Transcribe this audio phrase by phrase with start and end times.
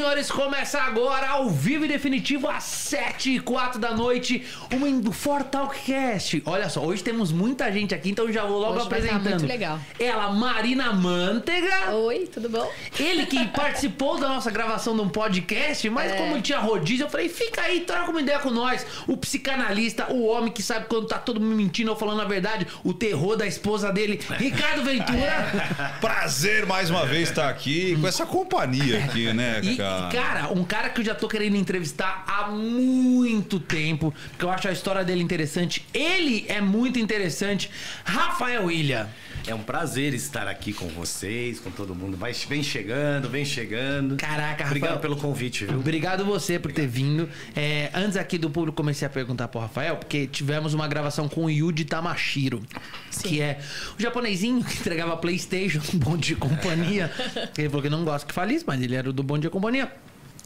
[0.00, 4.44] senhores, começa agora, ao vivo e definitivo, às 7 e 4 da noite,
[5.06, 6.42] o Fortalcast.
[6.44, 9.38] Olha só, hoje temos muita gente aqui, então já vou logo Hoje vai estar apresentando.
[9.42, 9.78] muito legal.
[9.96, 11.92] Ela, Marina Manteiga.
[11.92, 12.68] Oi, tudo bom?
[12.98, 16.16] Ele que participou da nossa gravação de um podcast, mas É.
[16.16, 18.84] como tinha rodízio, eu falei, fica aí, troca uma ideia com nós.
[19.06, 22.66] O psicanalista, o homem que sabe quando tá todo mundo mentindo ou falando a verdade,
[22.82, 25.30] o terror da esposa dele, Ricardo Ventura.
[26.00, 30.08] Prazer mais uma vez estar aqui com essa companhia aqui, né, E, cara?
[30.08, 32.79] cara, um cara que eu já tô querendo entrevistar há muito
[33.60, 35.86] tempo, porque eu acho a história dele interessante.
[35.94, 37.70] Ele é muito interessante.
[38.04, 39.08] Rafael Ilha.
[39.46, 42.16] É um prazer estar aqui com vocês, com todo mundo.
[42.16, 44.16] Vai, vem chegando, vem chegando.
[44.16, 45.00] Caraca, Obrigado Rafael.
[45.00, 45.78] pelo convite, viu?
[45.78, 47.28] Obrigado você por ter vindo.
[47.56, 51.46] É, antes aqui do público, comecei a perguntar pro Rafael, porque tivemos uma gravação com
[51.46, 52.62] o Yuji Tamashiro,
[53.22, 53.60] que é
[53.98, 57.10] o japonesinho que entregava Playstation, um bonde de companhia.
[57.56, 59.50] ele falou que não gosta que fale isso, mas ele era o do bonde de
[59.50, 59.90] companhia.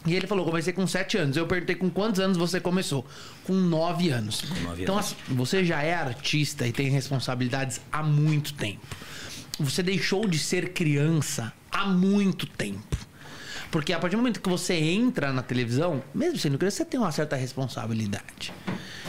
[0.05, 1.37] E ele falou, comecei com 7 anos.
[1.37, 3.05] Eu perguntei com quantos anos você começou?
[3.43, 4.43] Com 9 anos.
[4.63, 5.07] nove então, anos.
[5.07, 8.85] assim, você já é artista e tem responsabilidades há muito tempo.
[9.59, 12.95] Você deixou de ser criança há muito tempo.
[13.71, 16.99] Porque a partir do momento que você entra na televisão, mesmo sendo criança, você tem
[16.99, 18.53] uma certa responsabilidade.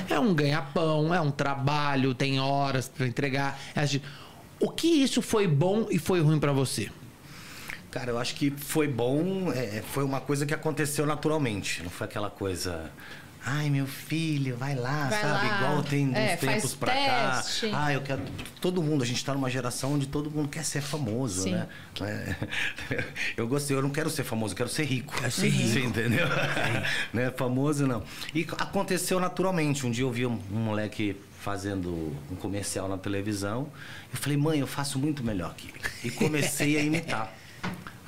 [0.08, 3.60] É um ganha-pão, é um trabalho, tem horas pra entregar.
[3.74, 4.00] é assim,
[4.58, 6.90] O que isso foi bom e foi ruim pra você?
[7.98, 11.82] Cara, eu acho que foi bom, é, foi uma coisa que aconteceu naturalmente.
[11.82, 12.90] Não foi aquela coisa.
[13.48, 15.46] Ai, meu filho, vai lá, Vai sabe?
[15.48, 15.56] lá.
[15.56, 17.70] Igual tem uns É, tempos pra teste.
[17.70, 17.84] cá.
[17.86, 18.20] Ah, eu quero.
[18.60, 21.52] Todo mundo, a gente tá numa geração onde todo mundo quer ser famoso, Sim.
[21.52, 21.68] né?
[22.02, 23.04] É.
[23.36, 25.14] Eu gostei, eu não quero ser famoso, eu quero ser rico.
[25.16, 25.68] Quero ser rico.
[25.68, 26.26] Você entendeu?
[27.14, 27.30] né?
[27.36, 28.02] Famoso não.
[28.34, 29.86] E aconteceu naturalmente.
[29.86, 33.68] Um dia eu vi um, um moleque fazendo um comercial na televisão.
[34.12, 35.80] Eu falei, mãe, eu faço muito melhor que ele.
[36.04, 37.32] E comecei a imitar.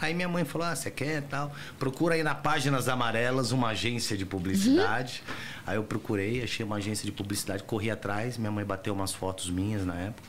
[0.01, 1.53] Aí minha mãe falou: Ah, você quer tal?
[1.79, 5.23] Procura aí na Páginas Amarelas uma agência de publicidade.
[5.67, 8.39] Aí eu procurei, achei uma agência de publicidade, corri atrás.
[8.39, 10.29] Minha mãe bateu umas fotos minhas na época.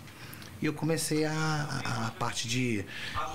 [0.61, 1.31] E eu comecei a,
[2.07, 2.83] a- parte de,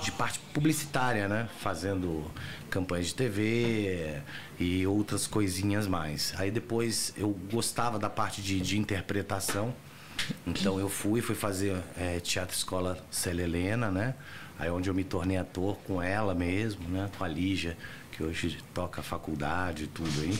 [0.03, 1.49] de parte publicitária, né?
[1.59, 2.29] Fazendo
[2.69, 4.21] campanhas de TV
[4.59, 6.33] e outras coisinhas mais.
[6.37, 9.73] Aí depois eu gostava da parte de, de interpretação.
[10.45, 14.15] Então eu fui, fui fazer eh, teatro escola Célia Helena, né?
[14.57, 17.09] Aí onde eu me tornei ator com ela mesmo, né?
[17.17, 17.77] Com a Lígia,
[18.11, 20.37] que hoje toca faculdade e tudo aí.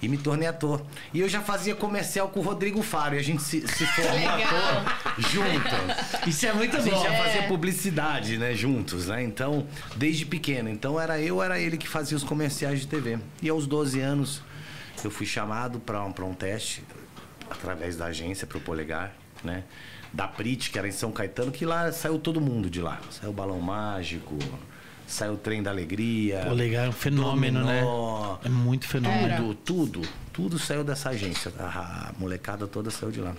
[0.00, 0.82] E me tornei ator.
[1.14, 3.14] E eu já fazia comercial com o Rodrigo Faro.
[3.14, 6.26] E a gente se, se formou ator juntos.
[6.26, 7.02] Isso é muito A gente bom.
[7.02, 7.22] já É.
[7.24, 9.22] fazia publicidade, né, juntos, né?
[9.22, 9.66] Então,
[9.96, 10.68] desde pequeno.
[10.68, 13.18] Então, era eu, era ele que fazia os comerciais de TV.
[13.40, 14.42] E aos 12 anos,
[15.04, 16.82] eu fui chamado para um, pra um teste,
[17.52, 19.12] através da agência, para o Polegar,
[19.44, 19.64] né?
[20.12, 23.00] Da Prit, que era em São Caetano, que lá saiu todo mundo de lá.
[23.10, 24.36] Saiu o Balão Mágico,
[25.06, 26.44] saiu o Trem da Alegria.
[26.46, 28.38] Pô, legal, é um fenômeno, Dominó, né?
[28.44, 29.54] É muito fenômeno.
[29.54, 29.54] tudo,
[30.00, 31.52] tudo, tudo saiu dessa agência.
[31.58, 33.34] A, a molecada toda saiu de lá.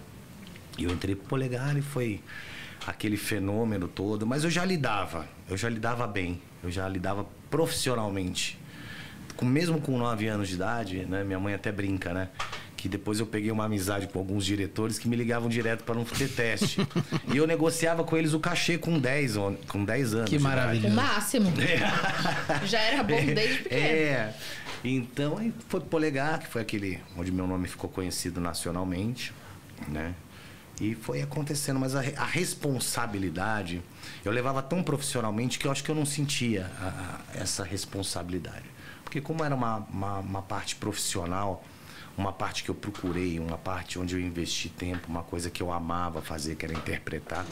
[0.78, 2.22] E eu entrei pro Polegar e foi
[2.88, 4.26] aquele fenômeno todo.
[4.26, 8.60] Mas eu já lidava, eu já lidava bem, eu já lidava profissionalmente.
[9.36, 11.24] Com, mesmo com 9 anos de idade, né?
[11.24, 12.30] Minha mãe até brinca, né?
[12.84, 16.04] Que depois eu peguei uma amizade com alguns diretores que me ligavam direto para não
[16.04, 16.86] ter teste.
[17.34, 20.30] e eu negociava com eles o cachê com 10, on- com 10 anos.
[20.30, 20.90] Que maravilha.
[20.90, 21.50] O máximo.
[22.66, 23.82] Já era bom desde pequeno.
[23.82, 24.34] É.
[24.84, 29.32] Então aí foi pro Polegar, que foi aquele onde meu nome ficou conhecido nacionalmente,
[29.88, 30.14] né?
[30.82, 33.82] E foi acontecendo, mas a, a responsabilidade
[34.26, 38.66] eu levava tão profissionalmente que eu acho que eu não sentia a- a- essa responsabilidade.
[39.06, 41.64] Porque como era uma, uma, uma parte profissional,
[42.18, 45.72] uma parte que eu procurei, uma parte onde eu investi tempo, uma coisa que eu
[45.72, 47.46] amava fazer, que era interpretar,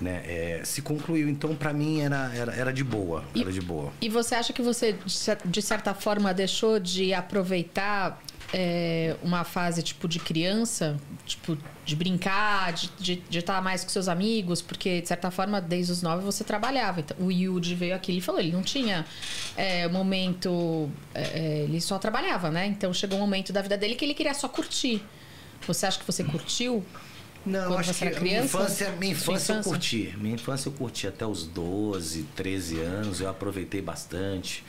[0.00, 0.22] né?
[0.24, 1.28] É, se concluiu.
[1.28, 3.24] Então, para mim, era, era, era de boa.
[3.34, 3.92] E- Era de boa.
[4.00, 8.20] E você acha que você, de cer- de certa forma, deixou de aproveitar
[8.52, 10.96] é, uma fase tipo de criança?
[11.24, 14.60] Tipo, de brincar, de estar de, de estar mais com seus amigos?
[14.60, 17.00] Porque, de certa forma, desde os nove você trabalhava.
[17.00, 19.04] Então, o Yuji veio aqui e falou, ele não tinha
[19.56, 20.90] é, momento...
[21.14, 22.66] é, é, ele só trabalhava, né?
[22.66, 25.02] Então, chegou um momento da vida dele que ele queria só curtir.
[25.66, 26.84] Você acha que você curtiu?
[27.44, 29.70] Não, Quando acho você que era minha infância, minha Sua infância eu infância?
[29.72, 30.14] curti.
[30.18, 33.20] Minha infância eu curti até os 12, 13 anos.
[33.20, 34.64] Eu aproveitei bastante.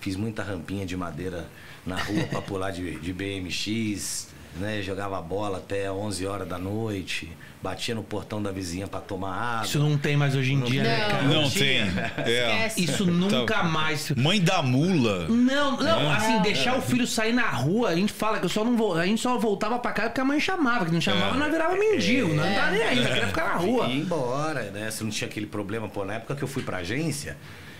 [0.00, 1.48] Fiz muita rampinha de madeira
[1.86, 4.34] na rua para pular de, de BMX.
[4.58, 4.80] Né?
[4.80, 7.28] Jogava bola até 11 horas da noite.
[7.62, 9.66] Batia no portão da vizinha para tomar água.
[9.66, 11.10] Isso não tem mais hoje em dia, né, Não.
[11.10, 11.22] cara?
[11.24, 12.12] Não tinha.
[12.24, 12.34] tem.
[12.34, 12.72] É.
[12.76, 13.62] Isso nunca Tá.
[13.64, 14.10] mais.
[14.12, 15.26] Mãe da mula.
[15.28, 16.42] Não, não, assim, Não.
[16.42, 18.94] deixar o filho sair na rua, a gente fala que eu só não vou.
[18.96, 21.38] A gente só voltava pra casa porque a mãe chamava, que não chamava, É.
[21.38, 23.86] nós virava mendigo, não tá nem aí, queria ficar na rua.
[23.88, 24.90] E ir embora, né?
[24.90, 27.36] Se não tinha aquele problema, pô, na época que eu fui pra agência,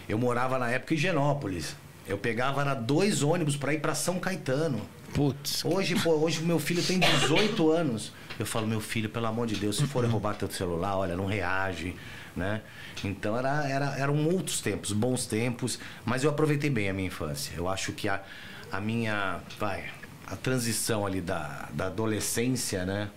[0.08, 1.74] eu morava na época em Higienópolis.
[2.08, 4.80] Eu pegava era dois ônibus para ir para São Caetano.
[5.14, 5.64] Putz.
[5.64, 8.12] Hoje, pô, hoje meu filho tem 18 anos.
[8.38, 11.26] Eu falo, meu filho, pelo amor de Deus, se forem roubar teu celular, olha, não
[11.26, 11.96] reage,
[12.36, 12.60] né?
[13.02, 17.54] Então era, era, eram outros tempos, bons tempos, mas eu aproveitei bem a minha infância.
[17.56, 18.22] Eu acho que a,
[18.70, 19.84] a minha, vai,
[20.26, 23.08] a transição ali da, da adolescência, né?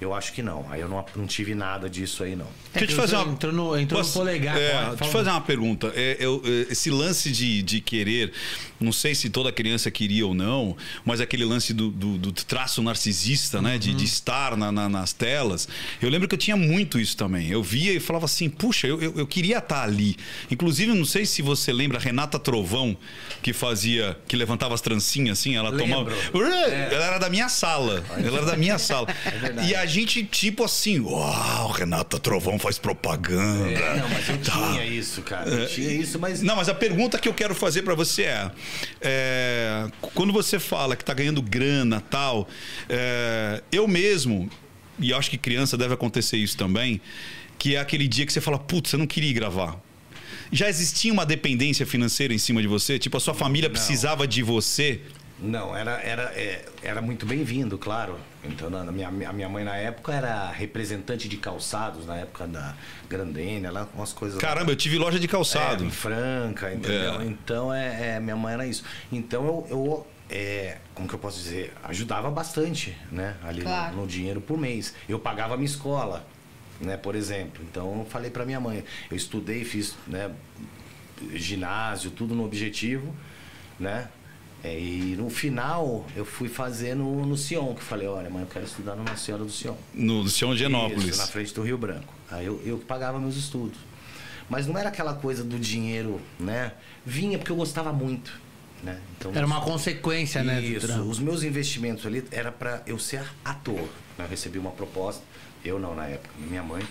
[0.00, 0.64] Eu acho que não.
[0.70, 2.46] Aí eu não, não tive nada disso aí, não.
[2.74, 3.32] É, Deixa eu te fazer uma.
[3.32, 4.56] Entrou no, entrou Posso- no polegar.
[4.56, 5.92] É, deixa eu te fazer uma pergunta.
[5.94, 8.32] É, eu- é, esse lance de, de querer,
[8.80, 12.82] não sei se toda criança queria ou não, mas aquele lance do, do- do traço
[12.82, 13.76] narcisista, né?
[13.78, 15.68] De, de estar na- na- nas telas.
[16.00, 17.48] Eu lembro que eu tinha muito isso também.
[17.50, 20.16] Eu via e falava assim, puxa, eu, eu, eu queria estar ali.
[20.50, 22.96] Inclusive, não sei se você lembra a Renata Trovão,
[23.42, 26.10] que fazia, que levantava as trancinhas assim, ela tomava.
[26.10, 26.46] Lembro.
[26.52, 28.02] Ela era da minha sala.
[28.16, 29.06] Ela era da minha sala.
[29.40, 29.68] verdade.
[29.68, 33.68] e a gente, tipo assim, uau, Renata Trovão faz propaganda.
[33.78, 34.70] É, não, mas eu Tá.
[34.72, 35.48] tinha isso, cara.
[35.50, 36.40] Eu tinha isso, mas.
[36.40, 38.50] Não, mas a pergunta que eu quero fazer pra você é,
[39.02, 42.48] é, quando você fala que tá ganhando grana tal,
[42.88, 44.48] é, eu mesmo
[44.98, 47.00] e acho que criança deve acontecer isso também,
[47.58, 49.78] que é aquele dia que você fala, putz, eu não queria ir gravar.
[50.52, 52.98] Já existia uma dependência financeira em cima de você?
[52.98, 53.72] Tipo, a sua família Não.
[53.74, 55.00] precisava de você?
[55.42, 58.18] Não, era, era, é, era muito bem-vindo, claro.
[58.44, 62.74] Então, na minha, a minha mãe na época era representante de calçados, na época da
[63.08, 64.38] Grandene, ela umas coisas.
[64.38, 65.82] Caramba, eu tive loja de calçado.
[65.82, 67.20] É, em Franca, entendeu?
[67.20, 67.24] É.
[67.24, 68.84] Então, é, é, minha mãe era isso.
[69.10, 71.72] Então, eu, eu é, como que eu posso dizer?
[71.84, 73.36] Ajudava bastante, né?
[73.42, 73.96] Ali Claro.
[73.96, 74.94] no, no dinheiro por mês.
[75.08, 76.24] Eu pagava a minha escola,
[76.80, 76.96] né?
[76.96, 77.64] Por exemplo.
[77.68, 78.84] Então, eu falei pra minha mãe.
[79.10, 80.30] Eu estudei, fiz, né?
[81.34, 83.14] Ginásio, tudo no objetivo,
[83.78, 84.08] né?
[84.62, 88.42] É, e no final, eu fui fazer no, no Sion, que eu falei, olha, mãe,
[88.42, 89.74] eu quero estudar no Nossa Senhora do Sion.
[89.94, 91.04] No Sion de Genópolis.
[91.04, 92.12] Isso, na frente do Rio Branco.
[92.30, 93.78] Aí eu, eu pagava meus estudos.
[94.50, 96.72] Mas não era aquela coisa do dinheiro, né?
[97.06, 98.38] Vinha porque eu gostava muito,
[98.82, 99.00] né?
[99.16, 100.60] Então, Era uma consequência, né?
[100.60, 100.92] Isso.
[101.04, 103.80] Os meus investimentos ali era para eu ser ator.
[104.18, 104.24] né?
[104.24, 105.22] Eu recebi uma proposta,
[105.64, 106.82] eu não na época, minha mãe,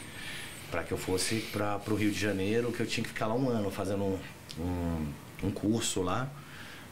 [0.71, 3.35] para que eu fosse para o Rio de Janeiro, que eu tinha que ficar lá
[3.35, 4.17] um ano fazendo um,
[4.59, 5.07] um,
[5.43, 6.29] um curso lá,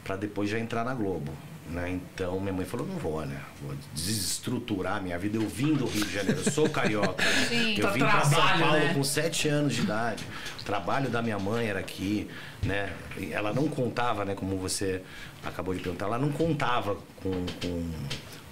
[0.08, 1.34] para depois já entrar na Globo.
[1.70, 1.92] Né?
[1.92, 3.42] Então minha mãe falou, não vou, né?
[3.62, 5.36] Vou desestruturar minha vida.
[5.36, 7.22] Eu vim do Rio de Janeiro, eu sou carioca.
[7.50, 7.76] Sim.
[7.76, 8.94] Eu Tá vim para São Paulo né?
[8.94, 10.24] com sete anos de idade.
[10.62, 12.30] O trabalho da minha mãe era aqui,
[12.64, 12.94] né?
[13.30, 14.34] Ela não contava, né?
[14.34, 15.02] Como você
[15.44, 17.92] acabou de perguntar, ela não contava com, com,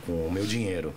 [0.06, 0.94] com o meu dinheiro.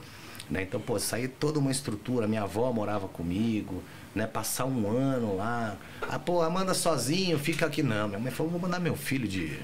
[0.50, 0.62] Né?
[0.62, 2.27] Então, pô, saí toda uma estrutura.
[2.27, 3.81] Minha avó morava comigo,
[4.12, 4.27] né?
[4.27, 5.77] Passar um ano lá.
[6.03, 8.09] Ah, pô, Amanda sozinho, fica aqui não.
[8.09, 9.57] Minha mãe falou, vou mandar meu filho de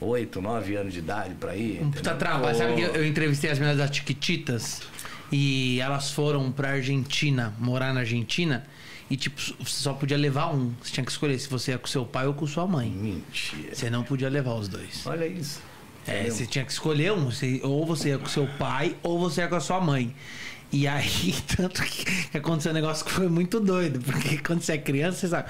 [0.00, 1.78] oito, nove anos de idade pra ir.
[1.92, 2.56] Puta trabalho.
[2.56, 4.82] Sabe que eu, eu entrevistei as meninas das Chiquititas
[5.32, 8.64] e elas foram pra Argentina, morar na Argentina.
[9.10, 10.72] E, tipo, você só podia levar um.
[10.82, 12.90] Você tinha que escolher se você ia com seu pai ou com sua mãe.
[12.90, 13.74] Mentira.
[13.74, 15.06] Você não podia levar os dois.
[15.06, 15.62] Olha isso.
[16.06, 16.34] É, Entendeu?
[16.34, 17.24] você tinha que escolher um.
[17.30, 20.14] Você- ou você ia com seu pai ou você ia com a sua mãe.
[20.70, 23.98] E aí, tanto que aconteceu um negócio que foi muito doido.
[24.00, 25.48] Porque quando você é criança, você sabe.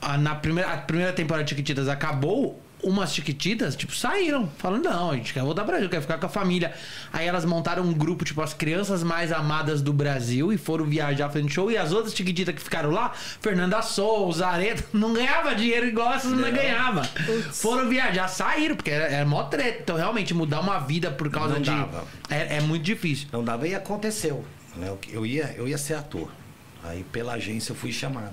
[0.00, 4.48] a- Na primeira, a primeira temporada de Chiquititas acabou, umas Chiquititas, tipo, saíram.
[4.58, 6.72] Falando, não, a gente quer voltar pra Brasil, quer ficar com a família.
[7.12, 11.28] Aí elas montaram um grupo, tipo, as crianças mais amadas do Brasil e foram viajar
[11.30, 11.70] fazendo show.
[11.70, 16.30] E as outras Chiquititas que ficaram lá, Fernanda Souza, Areta, não ganhava dinheiro igual essas
[16.30, 17.04] meninas ganhavam.
[17.52, 19.78] Foram viajar, saíram, porque era, era mó treta.
[19.82, 21.70] Então, realmente, mudar uma vida por causa Não de.
[21.70, 22.04] dava.
[22.28, 23.28] É, é muito difícil.
[23.32, 24.44] Não dava e aconteceu.
[24.76, 24.88] Né?
[24.88, 26.30] Eu- Eu, ia, eu ia ser ator.
[26.84, 28.32] Aí pela agência eu fui chamado.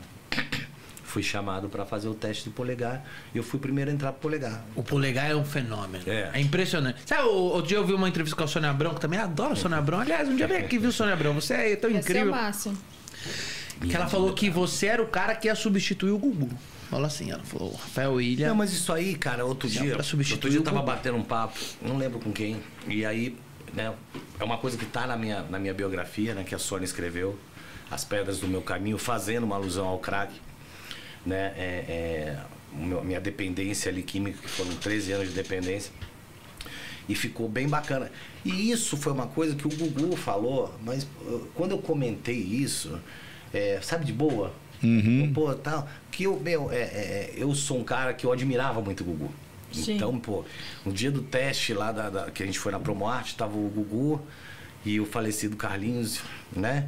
[1.09, 4.21] Fui chamado para fazer o teste do polegar e eu fui primeiro a entrar pro
[4.21, 4.63] polegar.
[4.75, 6.03] O polegar é um fenômeno.
[6.05, 6.29] É.
[6.35, 7.01] É, impressionante.
[7.03, 9.53] Sabe, o- outro dia eu vi uma entrevista com a Sônia Abrão, que também adoro
[9.53, 9.99] a Sônia Abrão.
[9.99, 11.33] Aliás, um dia vem aqui, viu, Sônia Abrão?
[11.33, 12.31] Você é tão Esse é o incrível.
[12.31, 12.77] máximo.
[13.81, 16.49] que ela falou que você era o cara que ia substituir o Gugu.
[16.91, 18.47] Fala assim, ela falou, Rafael Ilha.
[18.49, 19.93] Não, mas isso aí, cara, outro dia.
[19.93, 22.57] pra substituir outro dia eu o tava batendo um papo, não lembro com quem.
[22.87, 23.35] E aí,
[23.73, 23.93] né,
[24.39, 27.37] é uma coisa que tá na minha, na minha biografia, né, que a Sônia escreveu,
[27.89, 30.31] As Pedras do Meu Caminho, fazendo uma alusão ao crack.
[31.25, 32.37] Né, é, é,
[33.03, 35.91] minha dependência ali química, que foram 13 anos de dependência.
[37.07, 38.11] E ficou bem bacana.
[38.45, 42.99] E isso foi uma coisa que o Gugu falou, mas uh, quando eu comentei isso,
[43.53, 44.53] é, sabe de boa?
[45.33, 49.01] Pô, tal, que eu, meu, é, é, eu sou um cara que eu admirava muito
[49.01, 49.31] o Gugu.
[49.73, 49.95] Sim.
[49.95, 50.45] Então, pô,
[50.85, 53.69] no dia do teste lá da, da- que a gente foi na Promoarte, tava o
[53.69, 54.21] Gugu
[54.85, 56.21] e o falecido Carlinhos,
[56.55, 56.87] né?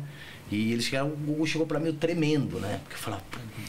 [0.52, 2.80] E eles chegaram, o Gugu chegou pra mim tremendo, né?
[2.84, 3.24] Porque eu falava,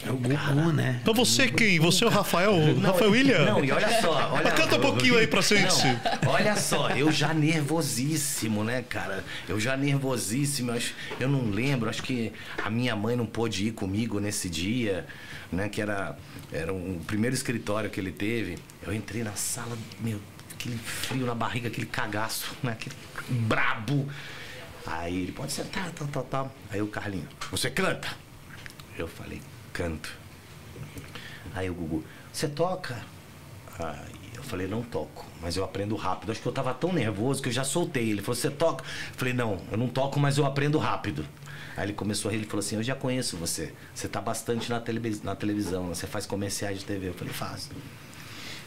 [0.05, 0.99] É o Gugu, né?
[1.01, 1.79] Então você quem?
[1.79, 2.51] Você é o Rafael?
[2.75, 3.45] não, Rafael William?
[3.45, 4.33] Não, e olha só.
[4.33, 5.85] Olha, Canta um pouquinho aí pra gente.
[5.85, 9.23] Não, olha só, eu já nervosíssimo, né, cara?
[9.47, 10.71] Eu já nervosíssimo.
[10.71, 12.31] Eu, acho- eu não lembro, acho que
[12.63, 15.05] a minha mãe não pôde ir comigo nesse dia,
[15.51, 15.69] né?
[15.69, 16.17] Que era,
[16.51, 18.57] era um- o primeiro escritório que ele teve.
[18.85, 20.19] Eu entrei na sala, meu,
[20.53, 22.73] aquele frio na barriga, aquele cagaço, né?
[22.73, 22.95] Aquele
[23.29, 24.07] brabo.
[24.85, 26.51] Aí ele pode sentar, tal, tal, tal.
[26.69, 28.09] Aí o Carlinho, você canta?
[28.97, 30.13] Eu falei, canto.
[31.55, 33.03] Aí o Gugu, você toca?
[33.79, 36.31] Aí eu falei, não toco, mas eu aprendo rápido.
[36.31, 38.09] Acho que eu tava tão nervoso que eu já soltei.
[38.09, 38.83] Ele falou, você toca?
[38.83, 41.25] Eu falei, não, eu não toco, mas eu aprendo rápido.
[41.75, 43.73] Aí ele começou a rir, ele falou assim, eu já conheço você.
[43.95, 47.09] Você tá bastante na, televis na televisão, você faz comerciais de TV.
[47.09, 47.69] Eu falei, faço.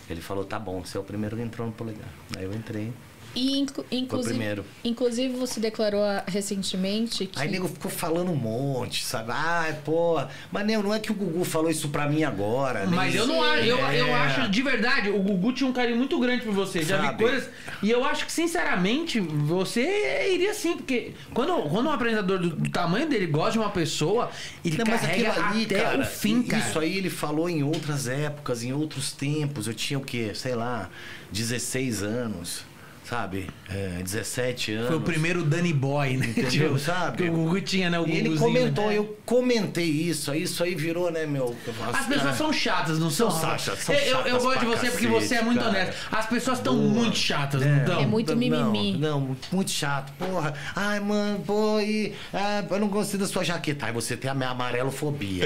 [0.09, 2.09] Ele falou, tá bom, você é o primeiro que entrou no polegar.
[2.37, 2.92] Aí eu entrei.
[3.37, 4.64] E inclu- inclusive, primeiro.
[4.83, 9.31] inclusive você declarou ah, recentemente que Aí nego ficou falando um monte, sabe?
[9.31, 10.18] Ai, pô.
[10.51, 12.87] Mas não, não é que o Gugu falou isso pra mim agora.
[12.87, 14.14] nem Mas eu não acho, eu, eu É.
[14.14, 16.83] acho de verdade, o Gugu tinha um carinho muito grande por você.
[16.83, 17.22] Já vi Sabe?
[17.22, 17.51] coisas.
[17.83, 22.70] E eu acho que, sinceramente, você iria sim, porque quando, quando um apresentador do, do
[22.70, 24.31] tamanho dele gosta de uma pessoa,
[24.64, 26.66] ele Não, carrega aquilo ali, até cara, o fim, cara.
[26.66, 29.66] Isso aí ele falou em outras épocas, em outros tempos.
[29.68, 30.31] Eu tinha o quê?
[30.35, 30.88] Sei lá,
[31.31, 32.64] 16 anos,
[33.07, 33.47] sabe?
[33.68, 34.87] É, 17 anos.
[34.88, 36.26] Foi o primeiro Danny Boy, né?
[36.37, 36.79] Entendeu?
[36.81, 37.16] Sabe?
[37.16, 37.98] Que o Gugu tinha, né?
[37.98, 38.98] O E ele comentou, né?
[38.98, 41.57] eu comentei isso, aí isso aí virou, né, meu.
[41.92, 43.31] As pessoas são chatas, não são?
[43.31, 45.59] São chatas, são eu, eu- eu chatas gosto de você porque cacete, você é muito
[45.59, 45.70] cara.
[45.70, 45.96] honesto.
[46.12, 48.00] As pessoas estão muito chatas, não estão?
[48.00, 48.92] É muito mimimi.
[48.98, 50.12] Não, não, muito chato.
[50.18, 53.87] Porra, ai, mano, pô, e, ah, eu não gostei da sua jaqueta.
[53.87, 55.44] Aí você tem a minha amarelofobia.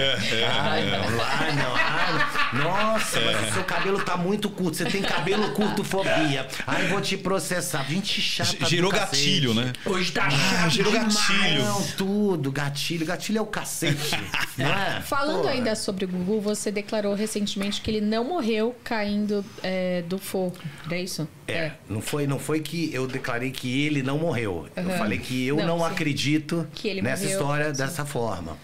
[0.61, 2.13] Ai, não, ai, não, ai,
[2.53, 2.65] não.
[2.65, 4.77] Nossa, mas o seu cabelo tá muito curto.
[4.77, 6.47] Você tem cabelo curto fobia.
[6.67, 7.83] Ai, vou te processar.
[8.11, 8.57] Gente chata.
[8.57, 9.73] do Gerou gatilho, né?
[9.87, 11.15] Hoje tá Ah, chato gerou demais.
[11.15, 11.63] gatilho.
[11.65, 13.07] Não, tudo, gatilho.
[13.07, 14.17] Gatilho é o cacete.
[14.59, 15.01] não é?
[15.03, 15.53] Falando Porra.
[15.53, 20.57] ainda sobre o Gugu, você declarou recentemente que ele não morreu caindo é, do fogo.
[20.91, 21.29] É isso?
[21.47, 24.69] É, não foi, não foi que eu declarei que ele não morreu.
[24.77, 24.99] Eu Aham.
[24.99, 27.83] falei que eu Não, não, acredito Que ele nessa morreu, história sim.
[27.83, 28.57] dessa forma.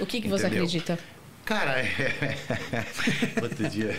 [0.00, 0.98] O que, que você acredita?
[1.44, 1.84] Cara,
[3.42, 3.94] outro dia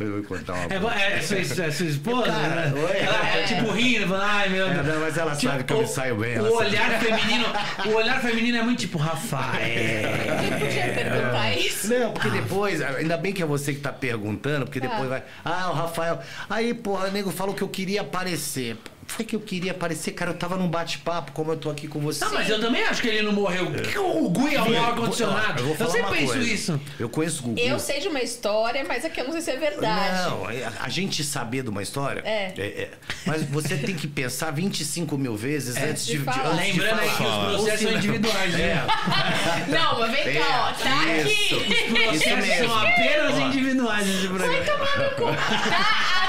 [0.00, 2.32] eu vou contar uma É, é, é sua, é sua esposa?
[2.32, 2.72] Cara, né?
[2.74, 2.96] oi.
[2.98, 4.86] Ela é tipo rindo, falando, ai meu É, Deus.
[4.86, 6.32] não, mas ela Tipo, sabe que eu me saio bem.
[6.34, 6.70] ela O sabe.
[6.70, 7.44] olhar feminino,
[7.86, 9.50] o olhar feminino é muito tipo, Rafael.
[9.70, 11.88] Eu podia perguntar isso.
[11.94, 15.22] Não, porque depois, ainda bem que é você que tá perguntando, porque depois vai.
[15.44, 16.20] Ah, o Rafael.
[16.48, 18.76] Aí, porra, o nego falou que eu queria aparecer.
[19.10, 20.30] Foi que eu queria aparecer, cara.
[20.30, 22.24] Eu tava num bate-papo, como eu tô aqui com você.
[22.24, 23.66] Não, mas eu também acho que ele não morreu.
[23.66, 25.58] Por que que o ia arrumar o ar-condicionado?
[25.60, 26.48] Eu, vou Eu falar sempre penso coisa.
[26.48, 26.80] isso.
[26.98, 27.60] Eu conheço o Gugu.
[27.60, 30.30] Eu sei de uma história, mas aqui eu não sei se é verdade.
[30.30, 32.20] Não, é, a gente saber de uma história.
[32.24, 32.90] É.
[33.26, 36.50] mas você tem que pensar 25 mil vezes antes De de, de, falar.
[36.50, 37.48] antes de Lembrando aí que falar.
[37.48, 38.60] os processos são individuais, né?
[38.60, 39.66] É.
[39.70, 40.82] Não, mas vem cá, ó.
[40.82, 41.54] Tá Isso.
[41.56, 41.74] aqui.
[41.90, 42.68] Os processos mesmo.
[42.68, 44.64] são apenas individuais nesse programa.
[44.64, 46.19] Tá aqui.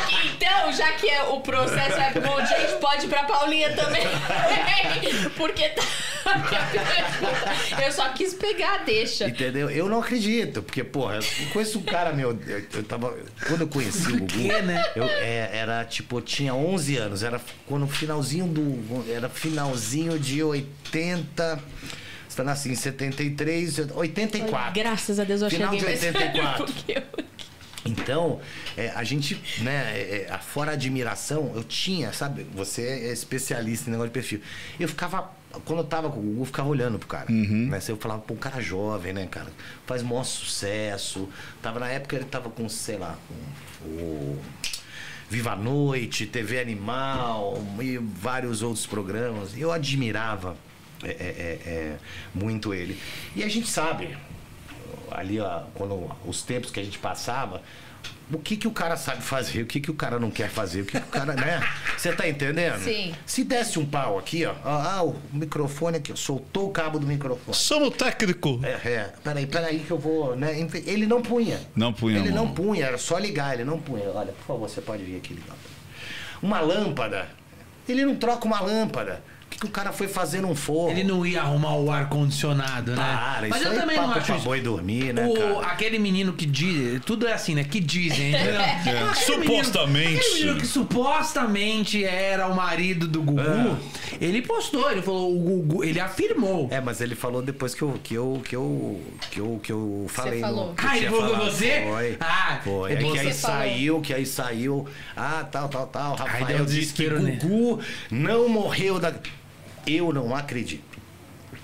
[0.42, 4.02] Então, já que é o processo é bom, a gente pode ir pra Paulinha também.
[5.38, 5.84] Porque tá.
[7.86, 9.28] Eu só quis pegar, deixa.
[9.28, 9.70] Entendeu?
[9.70, 12.40] Eu não acredito, porque, porra, eu conheço um cara, meu.
[12.48, 13.16] Eu, eu tava.
[13.48, 14.28] Quando eu conheci o Gugu.
[14.28, 14.84] quê, né?
[14.96, 17.24] Eu, é, era tipo, eu tinha 11 anos.
[17.24, 19.12] Era quando finalzinho do.
[19.12, 21.60] Era finalzinho de 80.
[22.28, 24.74] Você tá nascendo em 73, 84.
[24.74, 26.66] Graças a Deus eu Final cheguei de mais 84.
[26.66, 27.24] porque eu-
[27.86, 28.40] Então,
[28.78, 33.90] é, a gente, né, é, é, fora a admiração, eu tinha, sabe, você é especialista
[33.90, 34.42] em negócio de perfil.
[34.80, 35.32] Eu ficava,
[35.66, 37.26] quando eu tava com o Gugu, eu ficava olhando pro cara.
[37.30, 37.80] Né?
[37.88, 39.52] Eu falava, pô, um cara jovem, né, cara?
[39.86, 41.28] Faz maior sucesso.
[41.62, 44.40] Tava na época, ele tava com, sei lá, com o.
[45.30, 49.58] Viva a Noite, TV Animal e vários outros programas.
[49.58, 50.58] Eu admirava
[51.04, 51.98] é, é, é,
[52.34, 53.00] muito ele.
[53.36, 54.18] E a gente sabe,
[55.12, 57.62] ali ó, quando os tempos que a gente passava,
[58.34, 60.82] o que que o cara sabe fazer, o que que o cara não quer fazer,
[60.82, 61.62] o que que o cara, né?
[61.98, 62.80] Você tá entendendo?
[62.82, 63.14] Sim.
[63.26, 66.98] Se desse um pau aqui, ó, ó, ah, o microfone aqui, ó, soltou o cabo
[66.98, 67.56] do microfone.
[67.56, 68.60] Somos técnico.
[68.64, 70.58] É, é, peraí, peraí que eu vou, né?
[70.86, 71.60] Ele não punha.
[71.76, 72.46] Não punha Ele mão.
[72.46, 74.10] não punha, era só ligar, ele não punha.
[74.14, 75.56] Olha, por favor, você pode vir aqui ligar.
[76.42, 77.28] Uma lâmpada,
[77.88, 79.22] ele não troca uma lâmpada.
[79.62, 80.90] Que, o cara foi fazer num forro?
[80.92, 82.98] Ele não ia arrumar o ar-condicionado, né?
[82.98, 85.34] Para, Mas isso eu aí também é papo não acho pra boi dormir, né, O-
[85.36, 85.68] cara?
[85.68, 87.00] aquele menino que diz.
[87.06, 87.64] Tudo é assim, né?
[87.64, 88.30] Que dizem.
[88.34, 88.60] entendeu?
[88.60, 90.18] Aquele menino- Supostamente.
[90.18, 93.78] aquele menino que supostamente era o marido do Gugu,
[94.20, 96.68] ele postou, ele falou, o Gugu, ele afirmou.
[96.72, 100.06] É, mas ele falou depois que eu que eu que eu que eu, que eu
[100.10, 100.42] falei.
[100.42, 100.68] falou.
[100.70, 101.84] no- Ah, ele falou com você?
[101.88, 102.18] Foi.
[102.20, 102.94] Ah, foi.
[102.94, 103.58] é você que aí falou.
[103.58, 104.88] saiu, que aí saiu.
[105.16, 106.16] Ah, tal, tal, tal.
[106.16, 107.38] Rafael um disse que desespero nele.
[107.38, 109.14] Gugu não morreu da.
[109.88, 110.84] Eu não acredito.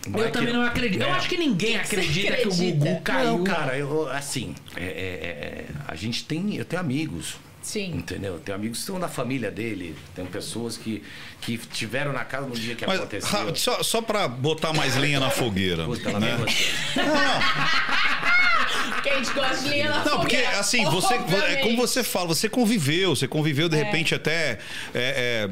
[0.09, 1.01] Vai Eu que- também não acredito.
[1.01, 1.11] Eu É.
[1.11, 2.77] acho que ninguém que você acredita, que o acredita?
[2.85, 3.37] Gugu caiu.
[3.37, 6.55] Não, cara, eu, assim, é, é, é, a gente tem.
[6.55, 7.35] Eu tenho amigos.
[7.61, 7.95] Sim.
[7.95, 8.33] Entendeu?
[8.35, 9.93] Eu tenho amigos que são da família dele.
[10.15, 11.03] Tem pessoas que,
[11.41, 13.29] que tiveram na casa no dia que Mas aconteceu.
[13.45, 15.83] ra- só, só pra botar mais lenha na fogueira.
[15.83, 16.27] Puta, ela né?
[16.29, 16.67] nem gostou.
[18.93, 22.27] Porque a gente gosta de linha na Não, porque assim, você, é como você fala,
[22.27, 24.57] você conviveu, você conviveu de repente até
[24.93, 25.49] é,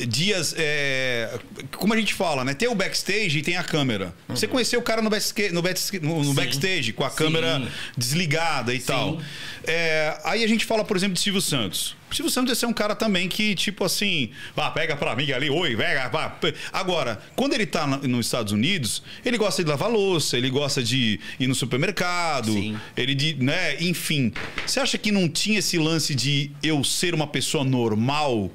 [0.00, 0.54] é, dias.
[0.56, 1.38] é,
[1.76, 2.54] como a gente fala, né?
[2.54, 4.14] Tem o backstage e tem a câmera.
[4.28, 6.34] Você conheceu o cara no, backstage, no, backstage- no- no Sim.
[6.34, 7.16] backstage, com a Sim.
[7.16, 7.62] câmera
[7.96, 9.20] desligada e tal.
[9.64, 11.96] É, aí a gente fala, por exemplo, de Silvio Santos.
[12.10, 15.30] O Silvio Santos esse é um cara também que, tipo assim, vá, pega pra mim
[15.30, 16.38] ali, oi, pega, vá.
[16.72, 21.20] Agora, quando ele tá nos Estados Unidos, ele gosta de lavar louça, ele gosta de
[21.38, 22.78] ir no supermercado, Sim.
[22.96, 24.32] ele de, né, enfim.
[24.66, 28.50] Você acha que não tinha esse lance de eu ser uma pessoa normal?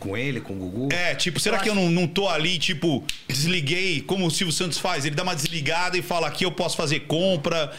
[0.00, 0.88] Com ele, com o Gugu.
[0.92, 4.30] É, tipo, será Eu que eu acho- não, não tô ali, tipo, desliguei, como o
[4.30, 5.04] Silvio Santos faz?
[5.04, 7.70] Ele dá uma desligada e fala aqui eu posso fazer compra,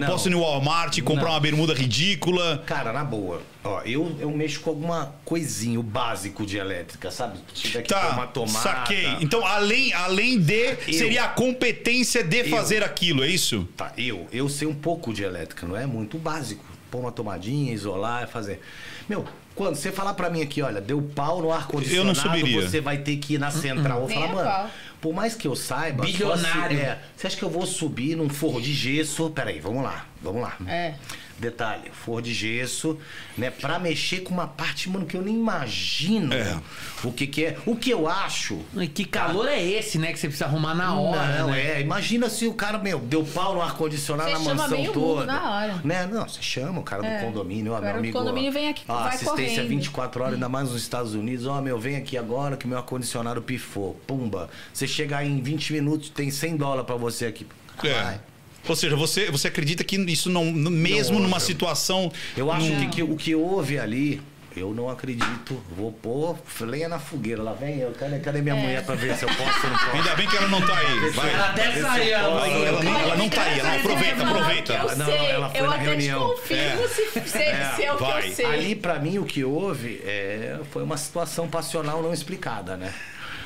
[0.00, 0.06] Não.
[0.06, 1.30] posso ir no Walmart e comprar Não.
[1.32, 2.62] uma bermuda ridícula.
[2.66, 3.42] Cara, na boa.
[3.64, 7.38] Ó, eu, eu mexo com alguma coisinha, o básico de elétrica, sabe?
[7.52, 8.52] Se tiver que pôr uma Tá, tomada.
[8.62, 9.06] saquei.
[9.20, 10.54] Então, além, além de,
[10.86, 10.92] Eu.
[10.92, 12.48] seria a competência de Eu.
[12.48, 13.68] fazer aquilo, é isso?
[13.76, 16.64] Tá, eu, eu sei um pouco de elétrica, não é muito básico.
[16.92, 18.60] Pôr uma tomadinha, isolar, fazer.
[19.08, 19.24] Meu,
[19.56, 23.16] quando você falar pra mim aqui, olha, deu pau no Eu ar-condicionado, você vai ter
[23.16, 24.02] que ir na central.
[24.02, 24.70] Eu vou Nem falar, mano, pau.
[25.00, 26.04] por mais que eu saiba.
[26.04, 26.78] Bilionário.
[26.78, 29.30] é, você acha que eu vou subir num forro de gesso?
[29.30, 30.56] Peraí, vamos lá, vamos lá.
[30.68, 30.94] É.
[31.38, 32.98] Detalhe, forro de gesso,
[33.36, 33.50] né?
[33.50, 36.58] Pra mexer com uma parte, mano, que eu nem imagino É.
[37.04, 37.58] o que que é.
[37.66, 40.12] O que eu acho E Que calor é esse, né?
[40.12, 41.38] Que você precisa arrumar na hora.
[41.38, 41.76] não, né?
[41.76, 41.80] é.
[41.82, 45.26] Imagina se o cara, meu, deu pau no ar-condicionado na chama mansão meio toda.
[45.26, 45.80] na hora.
[45.84, 46.06] Né?
[46.10, 47.18] Não, você chama o cara É.
[47.20, 48.18] do condomínio, ó, O meu amigo.
[48.18, 49.68] condomínio ó, vem aqui, ó, assistência correndo.
[49.68, 51.44] 24 horas, ainda mais nos Estados Unidos.
[51.46, 53.92] Ó, meu, vem aqui agora que meu ar-condicionado pifou.
[54.06, 54.48] Pumba.
[54.72, 57.46] Você chega aí em 20 minutos, tem 100 dólares pra você aqui.
[57.84, 57.92] É.
[58.02, 58.20] Vai.
[58.68, 60.44] Ou seja, você, você acredita que isso não.
[60.46, 62.10] Mesmo Não, numa eu- situação.
[62.36, 64.20] Eu acho num- que, o que houve ali.
[64.56, 65.62] Eu não acredito.
[65.76, 67.42] Vou pôr lenha na fogueira.
[67.42, 67.92] Lá vem eu.
[67.92, 69.90] Cadê, cadê minha mulher pra ver se eu posso ou não posso?
[69.96, 71.10] Ainda bem que ela não tá aí.
[71.10, 71.34] Vai.
[71.34, 72.14] Ela até saiu.
[72.14, 74.72] ela Ela, ela não, ela não tá aí, ela aproveita, aproveita.
[74.72, 76.28] Eu Não, sei, ela foi eu na até reunião.
[76.30, 76.88] te confirmo É.
[76.88, 77.28] se, se,
[77.76, 78.22] se é o vai.
[78.22, 78.46] que eu sei.
[78.46, 82.94] Ali, pra mim, o que houve é, foi uma situação passional não explicada, né?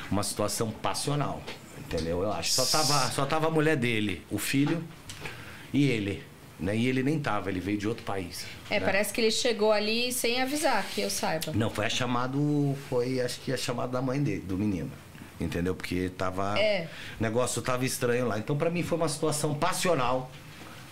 [0.09, 1.41] Uma situação passional,
[1.77, 2.23] entendeu?
[2.23, 2.51] Eu acho.
[2.53, 4.81] Só tava, só tava a mulher dele, o filho
[5.73, 6.23] e ele.
[6.59, 6.77] Né?
[6.77, 8.45] E ele nem tava, ele veio de outro país.
[8.69, 8.85] É, né?
[8.85, 11.51] parece que ele chegou ali sem avisar, que eu saiba.
[11.53, 12.77] Não, foi a chamado.
[12.87, 14.91] Foi acho que a chamada da mãe dele, do menino.
[15.39, 15.73] Entendeu?
[15.73, 16.59] Porque tava.
[16.59, 16.87] É.
[17.19, 18.37] O negócio tava estranho lá.
[18.37, 20.29] Então, pra mim, foi uma situação passional,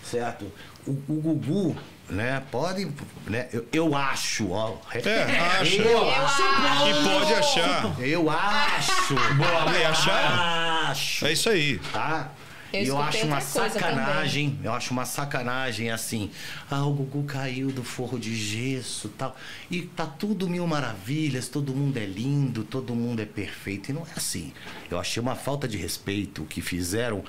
[0.04, 0.52] certo?
[0.88, 1.78] O, o Gugu,
[2.10, 2.42] né?
[2.50, 2.92] Pode.
[3.28, 3.48] Né?
[3.54, 4.76] Eu, eu acho, ó.
[4.92, 5.76] É, acha.
[5.84, 6.42] Eu acho.
[6.88, 8.00] E pode achar.
[8.00, 9.14] Eu acho.
[9.14, 10.90] Boa, é achar?
[10.90, 11.28] Acho.
[11.28, 11.80] É isso aí.
[11.94, 12.32] Tá?
[12.72, 16.30] Eu eu acho uma sacanagem, eu acho uma sacanagem assim.
[16.70, 19.36] Ah, o Gugu caiu do forro de gesso e tal.
[19.72, 23.90] E tá tudo mil maravilhas, todo mundo é lindo, todo mundo é perfeito.
[23.90, 24.54] E não é assim.
[24.90, 27.24] Eu achei uma falta de respeito o que fizeram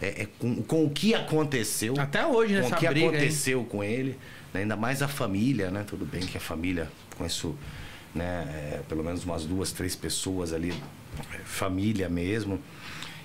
[0.00, 1.94] é, é, com, com o que aconteceu.
[1.98, 4.16] Até hoje, com nessa o que briga aconteceu com ele.
[4.52, 4.60] né?
[4.60, 5.84] Ainda mais a família, né?
[5.86, 7.56] Tudo bem que a família, conheço
[8.14, 10.72] né, é, pelo menos umas duas, três pessoas ali,
[11.32, 12.60] é, família mesmo.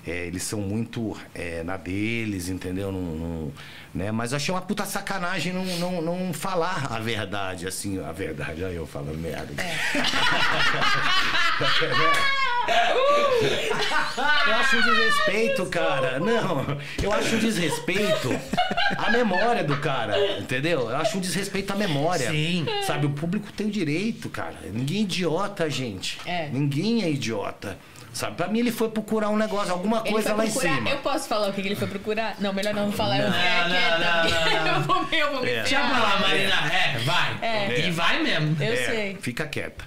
[0.06, 2.92] É, eles são muito é, na deles, entendeu?
[2.92, 3.52] Não, não-
[3.94, 4.12] né?
[4.12, 8.64] Mas achei uma puta sacanagem não, não, não falar a verdade, assim, a verdade.
[8.64, 9.54] Olha eu falando merda.
[14.48, 16.20] Eu acho um desrespeito, cara.
[16.20, 18.30] Não, eu acho um desrespeito
[18.98, 20.82] à memória do cara, entendeu?
[20.90, 22.30] Eu acho um desrespeito à memória.
[22.30, 22.66] Sim.
[22.86, 24.56] Sabe, o público tem o direito, cara.
[24.72, 26.20] Ninguém é idiota, gente.
[26.26, 26.50] É.
[26.50, 27.78] Ninguém é idiota.
[28.14, 30.76] Sabe, pra mim ele foi procurar um negócio, alguma Ele coisa lá em procurar.
[30.76, 30.90] cima.
[30.90, 32.36] Eu posso falar o que ele foi procurar?
[32.40, 33.18] Não, melhor não falar.
[33.20, 34.00] Eu vou Não, ficar não, quieta.
[34.00, 34.72] não, não, não.
[34.76, 35.62] Eu vou, eu vou me É.
[35.62, 36.74] Deixa pra lá, Marina.
[36.74, 37.38] É, vai.
[37.42, 37.88] É.
[37.88, 38.58] E vai mesmo.
[38.62, 39.18] Eu É, sei.
[39.22, 39.86] Fica quieta.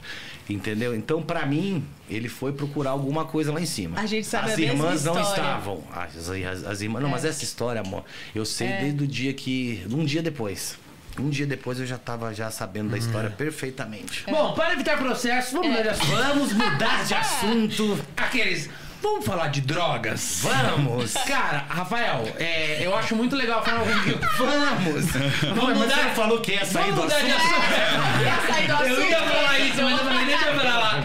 [0.49, 0.95] Entendeu?
[0.95, 3.99] Então, pra mim, ele foi procurar alguma coisa lá em cima.
[4.01, 5.83] A gente sabe As a irmãs não estavam.
[5.95, 7.03] As, as- as irmãs.
[7.03, 7.13] Não, É.
[7.13, 9.87] mas essa história, amor, eu sei desde o dia que.
[9.91, 10.79] Um dia depois.
[11.19, 14.25] Um dia depois eu já tava já sabendo da história perfeitamente.
[14.29, 16.11] Bom, para evitar processos, vamos mudar de assunto.
[16.17, 17.99] Vamos mudar de assunto.
[18.17, 18.69] Aqueles.
[19.01, 20.41] Vamos falar de drogas?
[20.43, 21.13] Vamos!
[21.13, 24.13] Cara, Rafael, é, eu acho muito legal forma como que.
[24.39, 25.07] Vamos!
[25.11, 28.79] Vamos mas mudar- você não falou que ia sair Vamos do mudar de assunto?
[28.79, 31.05] do Eu ia falar isso, mas eu falei, deixa eu pra lá.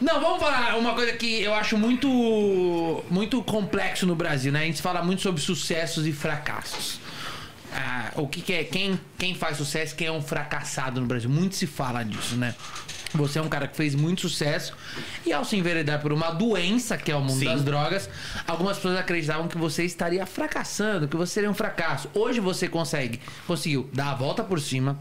[0.00, 4.60] Não, vamos falar uma coisa que eu acho muito, muito complexo no Brasil, né?
[4.62, 7.00] A gente fala muito sobre sucessos e fracassos.
[7.72, 11.28] Ah, o que, que é quem, quem faz sucesso, quem é um fracassado no Brasil.
[11.28, 12.54] Muito se fala disso, né?
[13.14, 14.76] Você é um cara que fez muito sucesso
[15.24, 17.46] e ao se enveredar por uma doença, que é o mundo Sim.
[17.46, 18.08] das drogas,
[18.46, 22.10] algumas pessoas acreditavam que você estaria fracassando, que você seria um fracasso.
[22.12, 24.98] Hoje você consegue, conseguiu dar a volta por cima,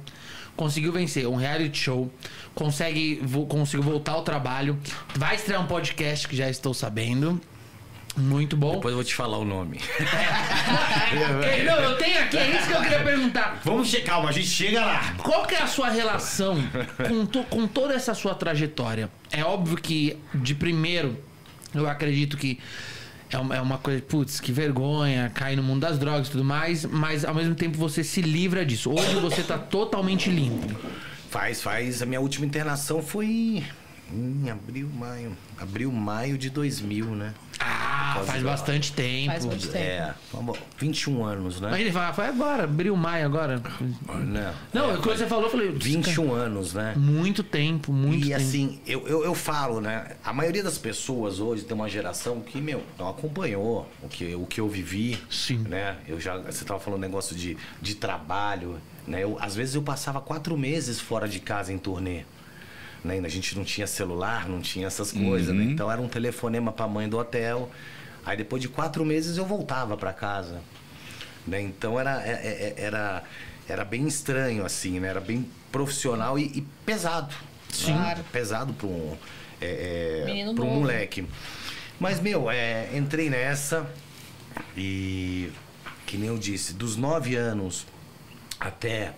[0.55, 2.11] conseguiu vencer um reality show,
[2.55, 4.79] consegue, vo, conseguiu voltar ao trabalho,
[5.15, 7.41] vai estrear um podcast que já estou sabendo.
[8.17, 8.71] Muito bom.
[8.73, 9.79] Depois eu vou te falar o nome.
[11.43, 13.61] É, Não, eu tenho aqui, é isso que eu queria perguntar.
[13.63, 15.13] Vamos checar, calma, a gente chega lá.
[15.17, 16.57] Qual que é a sua relação
[17.07, 19.09] com, to- com toda essa sua trajetória?
[19.31, 21.17] É óbvio que, de primeiro,
[21.73, 22.59] eu acredito que
[23.29, 26.43] é uma, é uma coisa, putz, que vergonha, cair no mundo das drogas e tudo
[26.43, 28.91] mais, mas ao mesmo tempo você se livra disso.
[28.91, 30.67] Hoje você tá totalmente limpo.
[31.29, 32.01] Faz, faz.
[32.01, 33.63] A minha última internação foi
[34.11, 35.37] em abril, maio.
[35.59, 37.33] Abril, maio de 2000, né?
[37.59, 38.51] Ah, faz lá.
[38.51, 39.31] bastante tempo.
[39.31, 39.77] Faz muito tempo.
[39.77, 41.81] É, vamos, 21 anos, Mas né?
[41.81, 43.61] ele fala, foi agora, abril, maio agora.
[44.07, 46.93] Não, Não, é, quando você falou, eu falei, 21 anos, né?
[46.95, 48.41] muito tempo, muito e tempo.
[48.41, 50.15] assim, eu, eu, eu falo, né?
[50.23, 54.45] A maioria das pessoas hoje tem uma geração que, meu, não acompanhou o que, o
[54.45, 55.17] que eu vivi.
[55.29, 55.59] Sim.
[55.59, 55.97] Né?
[56.07, 59.23] Eu já, você tava falando negócio de, de trabalho, né?
[59.23, 62.23] Eu, às vezes eu passava quatro meses fora de casa em turnê.
[63.03, 63.19] Né?
[63.23, 65.63] A gente não tinha celular, não tinha essas coisas, né?
[65.65, 67.69] Então era um telefonema pra mãe do hotel.
[68.25, 70.61] Aí depois de quatro meses eu voltava pra casa.
[71.45, 71.61] Né?
[71.61, 73.23] Então era, é- é- era,
[73.69, 75.07] era bem estranho, assim, né?
[75.07, 77.33] Era bem profissional e, e pesado.
[77.71, 77.91] Sim.
[77.93, 77.97] né?
[78.01, 78.23] Claro.
[78.31, 79.15] Pesado para um,
[79.61, 81.25] é, é, pra um moleque.
[81.99, 83.89] Mas, meu, é, entrei nessa
[84.75, 85.49] e,
[86.05, 87.85] que nem eu disse, dos 9 anos
[88.59, 89.13] até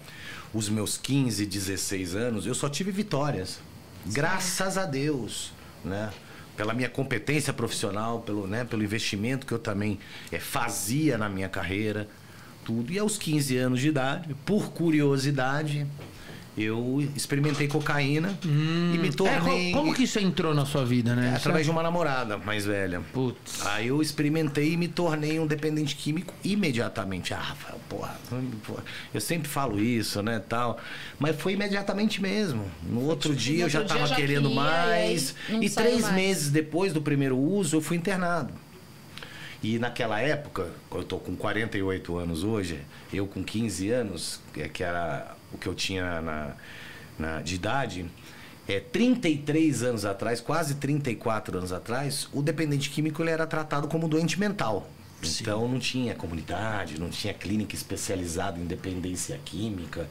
[0.53, 3.59] os meus 15, 16 anos, eu só tive vitórias.
[4.05, 5.51] Graças a Deus,
[5.83, 6.11] né?
[6.55, 9.97] Pela minha competência profissional, pelo, né, pelo investimento que eu também
[10.29, 12.07] é, fazia na minha carreira,
[12.65, 12.91] tudo.
[12.91, 15.87] E aos 15 anos de idade, por curiosidade,
[16.61, 19.71] eu experimentei cocaína e me É, tornei.
[19.71, 21.31] co- como que isso entrou na sua vida, né?
[21.33, 23.01] É, através de uma namorada mais velha.
[23.13, 23.65] Putz.
[23.65, 27.33] Aí eu experimentei e me tornei um dependente químico imediatamente.
[27.33, 28.15] Ah, Rafael, porra,
[28.65, 30.79] porra, eu sempre falo isso, né, tal.
[31.17, 32.65] Mas foi imediatamente mesmo.
[32.83, 35.35] No outro dia no eu já outro tava já querendo queria, mais.
[35.49, 36.15] e E três mais.
[36.15, 38.51] meses depois do primeiro uso, eu fui internado.
[39.61, 42.79] E naquela época, eu tô com 48 anos hoje,
[43.13, 44.39] eu com 15 anos,
[44.73, 46.51] que era o que eu tinha na,
[47.17, 48.05] na- de idade,
[48.67, 54.07] é, 33 anos atrás, quase 34 anos atrás, o dependente químico ele era tratado como
[54.07, 54.89] doente mental.
[55.41, 60.07] Então não tinha comunidade, não tinha clínica especializada em dependência química.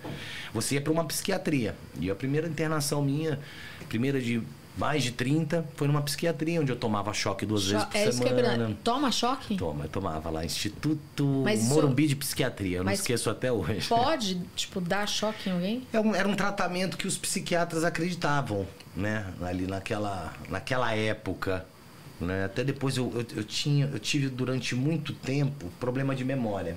[0.52, 1.74] Você ia para uma psiquiatria.
[1.98, 3.38] E a primeira internação minha,
[3.88, 4.42] primeira de
[4.78, 8.08] mais de 30, foi numa psiquiatria, onde eu tomava choque duas Cho- vezes por é
[8.08, 8.76] isso ia semana.
[8.84, 9.56] Toma choque?
[9.56, 13.50] Toma, eu tomava lá, Instituto Mas isso- Morumbi de Psiquiatria, eu não Mas esqueço até
[13.50, 13.88] hoje.
[13.88, 15.86] Pode, tipo, dar choque em alguém?
[15.92, 19.26] É um- Era um tratamento que os psiquiatras acreditavam, né?
[19.42, 21.66] Ali naquela, naquela época.
[22.20, 22.44] Né?
[22.46, 26.76] Até depois eu, eu, eu tinha, eu tive durante muito tempo problema de memória.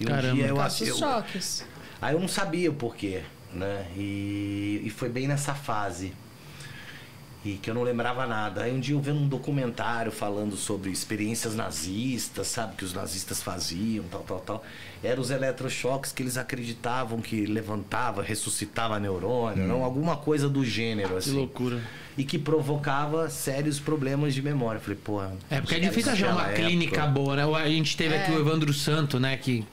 [0.00, 0.34] E um Caramba.
[0.34, 1.64] dia eu, eu, choques.
[2.00, 3.86] Aí eu não sabia o porquê, né?
[3.96, 6.12] E, e foi bem nessa fase.
[7.44, 8.62] E que eu não lembrava nada.
[8.62, 12.74] Aí um dia eu vendo um documentário falando sobre experiências nazistas, sabe?
[12.76, 14.64] Que os nazistas faziam, tal, tal, tal.
[15.02, 19.84] Eram os eletrochoques que eles acreditavam que levantava, ressuscitava neurônio, não?
[19.84, 21.32] Alguma coisa do gênero, Que assim.
[21.36, 21.82] loucura.
[22.16, 24.78] E que provocava sérios problemas de memória.
[24.78, 25.32] Eu falei, porra.
[25.50, 27.42] É, porque é difícil achar uma naquela clínica época- boa, né?
[27.62, 28.36] A gente teve aqui É.
[28.36, 29.36] o Evandro Santo, né?
[29.36, 29.66] Que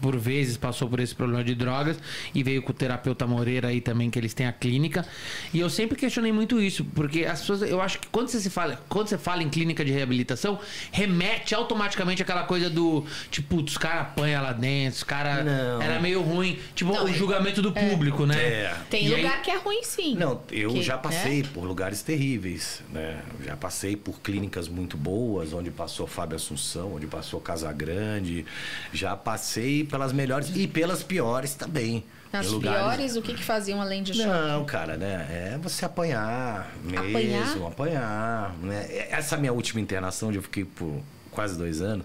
[0.00, 1.98] por vezes passou por esse problema de drogas
[2.34, 5.06] e veio com o terapeuta Moreira aí também, que eles têm a clínica.
[5.52, 8.50] E eu sempre questionei muito isso, porque as pessoas, eu acho que quando você se
[8.50, 10.58] fala, quando você fala em clínica de reabilitação,
[10.92, 15.80] remete automaticamente aquela coisa do tipo, os caras apanham lá dentro, os caras Não.
[15.82, 18.36] era meio ruim, tipo Não, o é- julgamento do público, né?
[18.36, 18.76] É.
[18.90, 20.14] Tem E aí- lugar que é ruim, sim.
[20.14, 21.02] Não, eu Que, já né?
[21.02, 23.20] passei por lugares terríveis, né?
[23.40, 28.44] Eu já passei por clínicas muito boas, onde passou Fábio Assunção, onde passou Casagrande.
[28.92, 32.04] Já passei pelas melhores e pelas piores também.
[32.34, 34.28] Em lugares- piores, o que, que faziam além de choque?
[34.28, 35.26] Não, cara, né?
[35.54, 38.52] É você apanhar mesmo, apanhar.
[38.62, 39.06] né?
[39.10, 41.00] Essa minha última internação, onde eu fiquei por
[41.30, 42.04] quase dois anos,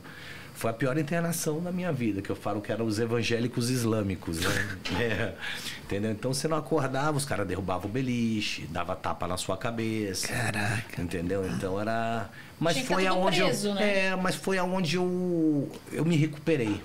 [0.54, 4.40] foi a pior internação da minha vida, que eu falo que eram os evangélicos islâmicos,
[4.40, 4.78] né?
[5.02, 5.34] É,
[5.84, 6.12] entendeu?
[6.12, 10.28] Então você não acordava, os caras derrubavam o beliche, dava tapa na sua cabeça.
[10.28, 11.02] Caraca.
[11.02, 11.46] Entendeu?
[11.48, 12.30] Então era.
[12.60, 13.74] Mas Tinha foi aonde preso, eu.
[13.76, 14.06] né?
[14.08, 16.80] É, mas foi aonde eu, eu me recuperei.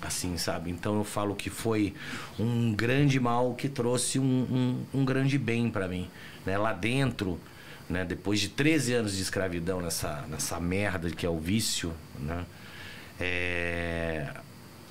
[0.00, 0.70] Assim, sabe?
[0.70, 1.92] Então eu falo que foi
[2.38, 6.08] um grande mal que trouxe um, um, um grande bem para mim.
[6.46, 6.56] Né?
[6.56, 7.38] Lá dentro,
[7.88, 8.04] né?
[8.04, 12.46] depois de 13 anos de escravidão nessa, nessa merda que é o vício, né?
[13.20, 14.32] É,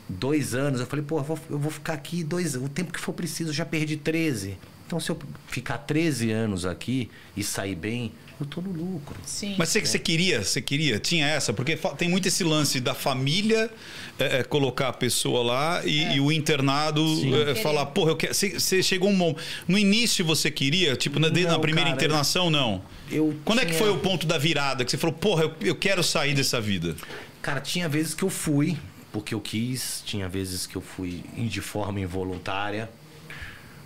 [0.10, 3.00] dois anos, eu falei, pô, eu vou, eu vou ficar aqui dois o tempo que
[3.00, 4.58] for preciso, já perdi 13.
[4.88, 5.20] Então, se eu
[5.50, 9.18] ficar 13 anos aqui e sair bem, eu tô no lucro.
[9.26, 9.56] Sim.
[9.58, 13.70] Mas você, você queria, você queria, tinha essa, porque tem muito esse lance da família
[14.18, 17.04] é, é, colocar a pessoa lá e, e o internado
[17.50, 18.34] é, falar, porra, eu quero.
[18.34, 19.42] Você, você chegou um momento.
[19.68, 22.82] No início você queria, tipo, na, desde Não, na primeira cara, internação, não.
[23.12, 25.54] Eu Quando é que tinha- foi o ponto da virada que você falou, porra, eu,
[25.60, 26.96] eu quero sair dessa vida?
[27.42, 28.78] Cara, tinha vezes que eu fui,
[29.12, 32.90] porque eu quis, tinha vezes que eu fui de forma involuntária.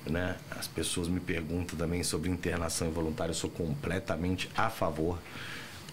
[0.06, 0.36] Né?
[0.50, 5.20] As pessoas me perguntam também sobre internação involuntária, eu sou completamente a favor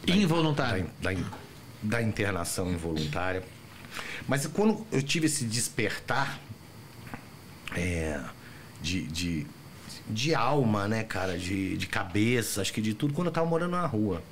[0.06, 0.86] da- Involuntário.
[1.00, 1.20] Da, da,
[1.82, 3.42] da internação involuntária.
[4.26, 6.38] Mas quando eu tive esse despertar
[7.76, 8.20] é,
[8.80, 9.46] de, de,
[10.08, 13.72] de alma, né, cara, de, de cabeça, acho que de tudo, quando eu tava morando
[13.72, 14.22] na rua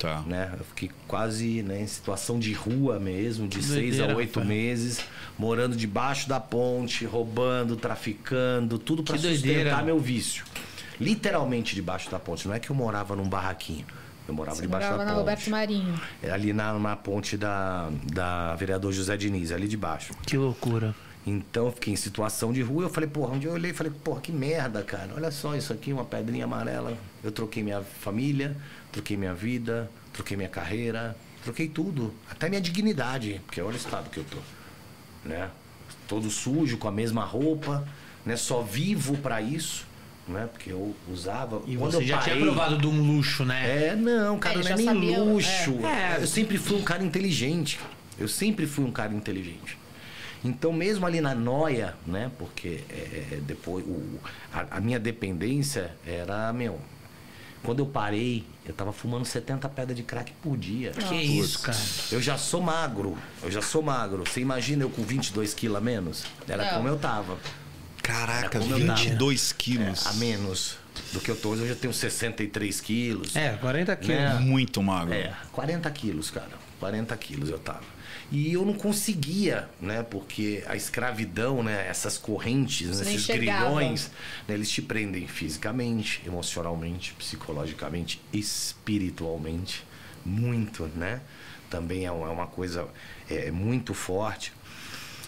[0.00, 0.22] Tá.
[0.26, 0.54] né?
[0.58, 4.48] Eu fiquei quase né, em situação de rua mesmo, de seis Doideira, a oito rapaz.
[4.48, 5.00] meses,
[5.38, 9.82] morando debaixo da ponte, roubando, traficando, tudo para sustentar doideira.
[9.82, 10.42] meu vício.
[10.98, 12.48] Literalmente debaixo da ponte.
[12.48, 13.84] Não é que eu morava num barraquinho.
[14.26, 15.20] Eu morava Você debaixo morava da na ponte.
[15.20, 16.00] Roberto Marinho.
[16.22, 20.14] É ali na, na ponte da, da vereador José Diniz, ali debaixo.
[20.26, 20.94] Que loucura.
[21.26, 22.84] Então eu fiquei em situação de rua.
[22.84, 25.10] Eu falei, porra, onde eu olhei, falei, porra, que merda, cara.
[25.14, 26.96] Olha só isso aqui, uma pedrinha amarela.
[27.22, 28.56] Eu troquei minha família,
[28.92, 34.10] troquei minha vida, troquei minha carreira, troquei tudo, até minha dignidade, porque olha o estado
[34.10, 34.38] que eu tô,
[35.28, 35.48] né?
[36.08, 37.86] Todo sujo, com a mesma roupa,
[38.26, 38.36] né?
[38.36, 39.86] Só vivo pra isso,
[40.26, 40.48] né?
[40.52, 41.62] Porque eu usava.
[41.66, 43.88] E Quando você eu já tinha parei- provado de um luxo, né?
[43.90, 45.78] é, não, cara, É, não é nem sabia, luxo.
[45.86, 46.16] é.
[46.18, 46.22] É.
[46.22, 47.78] Eu sempre fui um cara inteligente.
[48.18, 49.78] Eu sempre fui um cara inteligente.
[50.44, 52.30] Então, mesmo ali na noia, né?
[52.38, 54.18] Porque é, depois o,
[54.52, 56.80] a, a minha dependência era, meu.
[57.62, 60.92] Quando eu parei, eu tava fumando 70 pedras de crack por dia.
[60.92, 61.76] Que isso, cara.
[62.10, 63.16] Eu já sou magro.
[63.42, 64.24] Eu já sou magro.
[64.26, 66.24] Você imagina eu com 22 quilos a menos?
[66.48, 66.72] Era Não.
[66.78, 67.36] como eu tava.
[68.02, 68.98] Caraca, Era como eu tava.
[68.98, 70.06] 22 É, quilos.
[70.06, 70.76] a menos
[71.12, 71.62] do que eu tô hoje.
[71.62, 73.36] Eu já tenho 63 quilos.
[73.36, 74.16] É, 40 quilos.
[74.20, 74.38] Né?
[74.40, 75.12] Muito magro.
[75.14, 76.48] É, 40 quilos, cara.
[76.80, 77.82] 40 quilos eu tava.
[78.32, 80.02] E eu não conseguia, né?
[80.04, 81.86] Porque a escravidão, né?
[81.88, 84.10] Essas correntes, né, esses grilhões,
[84.46, 89.84] né, eles te prendem fisicamente, emocionalmente, psicologicamente, espiritualmente.
[90.24, 91.20] Muito, né?
[91.68, 92.88] Também é uma é uma coisa
[93.28, 94.52] é, muito forte.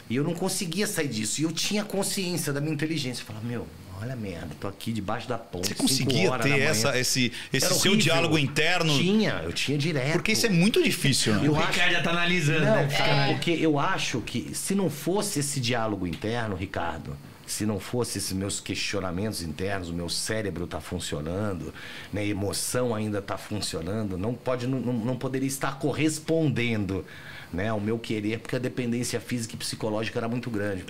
[0.09, 1.41] E eu não conseguia sair disso.
[1.41, 3.23] E eu tinha consciência da minha inteligência.
[3.23, 3.67] Eu falava, meu,
[4.03, 5.69] olha merda, tô aqui debaixo da ponte.
[5.69, 7.99] Você cinco conseguia ter essa, esse, esse Era seu horrível.
[8.13, 8.99] diálogo interno?
[8.99, 10.13] Tinha, eu tinha direto.
[10.13, 11.47] Porque isso é muito difícil, né?
[11.47, 12.89] Eu O acho- Ricardo já tá analisando, Não, né?
[12.89, 18.19] cara, porque eu acho que se não fosse esse diálogo interno, Ricardo, se não fosse
[18.19, 21.73] esses meus questionamentos internos, o meu cérebro tá funcionando,
[22.13, 27.05] né, a emoção ainda tá funcionando, não pode, não não poderia estar correspondendo,
[27.53, 30.85] né, ao meu querer, porque a dependência física e psicológica era muito grande.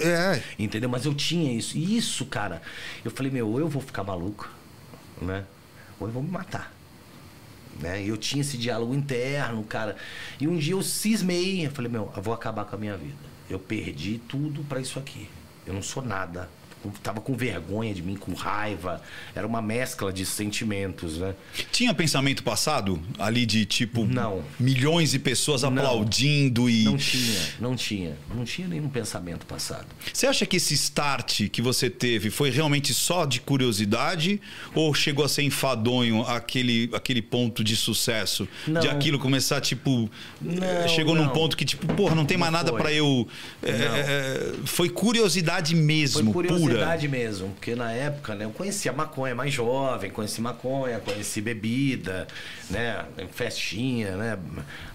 [0.00, 0.42] É.
[0.58, 0.88] Entendeu?
[0.88, 1.76] Mas eu tinha isso.
[1.76, 2.60] E isso, cara,
[3.04, 4.50] eu falei, meu, ou eu vou ficar maluco,
[5.20, 5.44] né?
[6.00, 6.72] Ou eu vou me matar.
[7.80, 8.02] Né?
[8.04, 9.96] E eu tinha esse diálogo interno, cara.
[10.40, 13.32] E um dia eu cismei, eu falei, meu, eu vou acabar com a minha vida.
[13.48, 15.28] Eu perdi tudo pra isso aqui.
[15.66, 16.48] Eu não sou nada.
[17.02, 19.00] Tava com vergonha de mim, com raiva.
[19.34, 21.34] Era uma mescla de sentimentos, né?
[21.70, 24.42] Tinha pensamento passado ali de tipo Não.
[24.58, 25.68] milhões de pessoas Não.
[25.70, 28.16] aplaudindo e Não tinha, não tinha.
[28.34, 29.86] Não tinha nenhum pensamento passado.
[30.12, 34.40] Você acha que esse start que você teve foi realmente só de curiosidade
[34.74, 38.46] ou chegou a ser enfadonho aquele, aquele ponto de sucesso?
[38.66, 38.80] Não.
[38.80, 40.10] De aquilo começar, tipo.
[40.40, 41.32] Não, eh, chegou num não.
[41.32, 43.26] ponto que, tipo, porra, não tem mais Não nada pra eu.
[43.62, 43.68] Não.
[43.70, 46.71] eh, foi curiosidade mesmo, Foi pura.
[46.72, 52.26] Curiosidade mesmo, porque na época, né, eu conhecia maconha mais jovem, conheci maconha, conheci bebida,
[52.70, 54.38] né, festinha, né,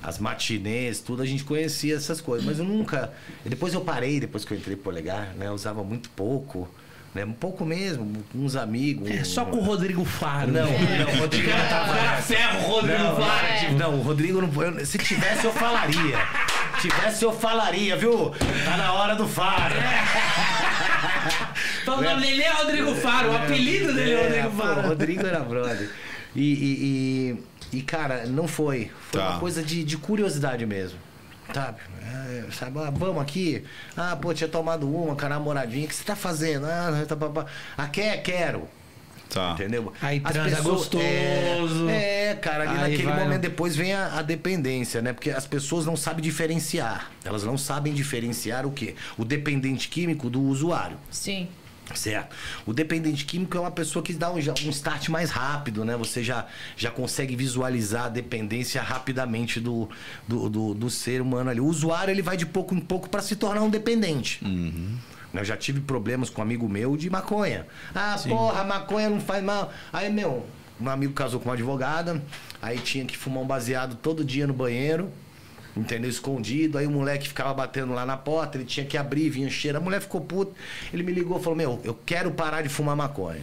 [0.01, 3.11] as matinês, tudo a gente conhecia essas coisas, mas eu nunca,
[3.45, 6.67] depois eu parei, depois que eu entrei pro polegar, né, eu usava muito pouco,
[7.15, 9.09] né, um pouco mesmo, com uns amigos.
[9.09, 10.51] É só com o Rodrigo Faro.
[10.51, 13.59] Não, não, o Rodrigo não tava Cara, ferro o Rodrigo não, Faro.
[13.59, 14.63] tipo, não, o Rodrigo não.
[14.63, 16.17] eu- se tivesse, eu falaria.
[16.79, 18.29] Se tivesse, eu falaria, viu?
[18.65, 19.73] Tá na hora do faro.
[21.87, 24.79] Então, o nome dele é Rodrigo Faro, o apelido dele é Rodrigo pô, Faro.
[24.81, 25.89] O Rodrigo era brother.
[26.35, 27.37] E, e,
[27.73, 28.91] e- e, cara, não foi.
[29.09, 29.29] Foi Tá.
[29.31, 30.99] uma coisa de, de curiosidade mesmo.
[31.53, 31.77] Sabe?
[32.03, 32.77] É, sabe?
[32.79, 33.63] Ah, vamos aqui.
[33.95, 35.85] Ah, pô, tinha tomado uma com a namoradinha.
[35.85, 36.65] O que você tá fazendo?
[36.65, 37.45] Ah, tá, pá, pá.
[37.77, 38.21] ah quer?
[38.21, 38.67] Quero.
[39.29, 39.51] Tá.
[39.53, 39.91] Entendeu?
[40.01, 41.89] Aí As transa gostoso.
[41.89, 45.13] É, é, cara, ali Aí naquele vai- momento depois vem a, a dependência, né?
[45.13, 47.11] Porque as pessoas não sabem diferenciar.
[47.23, 48.95] Elas não sabem diferenciar o quê?
[49.17, 50.97] O dependente químico do usuário.
[51.09, 51.47] Sim.
[51.95, 52.35] Certo.
[52.65, 55.95] O dependente químico é uma pessoa que dá um, um start mais rápido, né?
[55.97, 59.89] Você já, já consegue visualizar a dependência rapidamente do,
[60.27, 61.59] do, do, do ser humano ali.
[61.59, 64.43] O usuário ele vai de pouco em pouco para se tornar um dependente.
[64.43, 67.65] Né, Eu já tive problemas com um amigo meu de maconha.
[67.95, 69.71] Ah, porra, maconha não faz mal.
[69.91, 70.45] Aí, meu,
[70.79, 72.21] um amigo casou com uma advogada,
[72.61, 75.11] aí tinha que fumar um baseado todo dia no banheiro.
[75.77, 76.09] Entendeu?
[76.09, 76.77] Escondido.
[76.77, 79.77] Aí o moleque ficava batendo lá na porta, ele tinha que abrir, vinha cheiro.
[79.77, 80.51] A mulher ficou puta.
[80.93, 83.41] Ele me ligou e falou: Meu, eu quero parar de fumar maconha.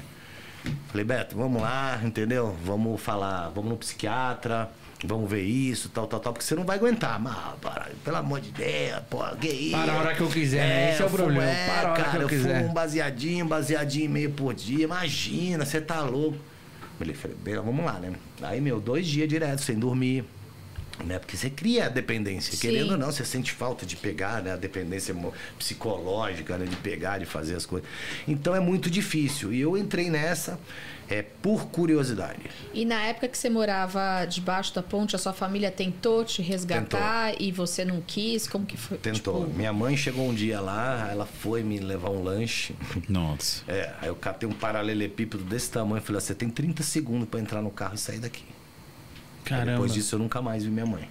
[0.88, 2.56] Falei, Beto, vamos lá, entendeu?
[2.64, 4.70] Vamos falar, vamos no psiquiatra,
[5.04, 7.20] vamos ver isso, tal, tal, tal, porque você não vai aguentar.
[7.20, 9.72] Mas, para, pelo amor de Deus, pô, que isso?
[9.76, 10.90] Para a hora que eu quiser, né?
[10.92, 12.58] Esse é o eu fumo- problema, é, para a hora que cara, eu eu quiser.
[12.60, 14.84] fumo um baseadinho, baseadinho e meio por dia.
[14.84, 16.38] Imagina, você tá louco.
[16.98, 18.12] Falei, falei, "Bem, vamos lá, né?
[18.40, 20.24] Aí, meu, dois dias direto, sem dormir.
[21.04, 21.18] Né?
[21.18, 22.60] Porque você cria a dependência, Sim.
[22.60, 24.52] querendo ou não, você sente falta de pegar, né?
[24.52, 25.14] A dependência
[25.58, 26.66] psicológica, né?
[26.66, 27.88] De pegar, de fazer as coisas.
[28.28, 29.52] Então é muito difícil.
[29.52, 30.58] E eu entrei nessa
[31.08, 32.50] é, por curiosidade.
[32.72, 37.34] E na época que você morava debaixo da ponte, a sua família tentou te resgatar
[37.40, 38.46] e você não quis?
[38.46, 38.98] Como que foi?
[38.98, 39.44] Tentou.
[39.44, 42.74] Tipo, Minha mãe chegou um dia lá, ela foi me levar um lanche.
[43.08, 43.62] Nossa.
[43.68, 47.28] É, aí eu catei um paralelepípedo desse tamanho e falei, "Ó, você tem 30 segundos
[47.28, 48.44] pra entrar no carro e sair daqui.
[49.44, 49.72] Aí Caramba.
[49.72, 51.08] Depois disso eu nunca mais vi minha mãe.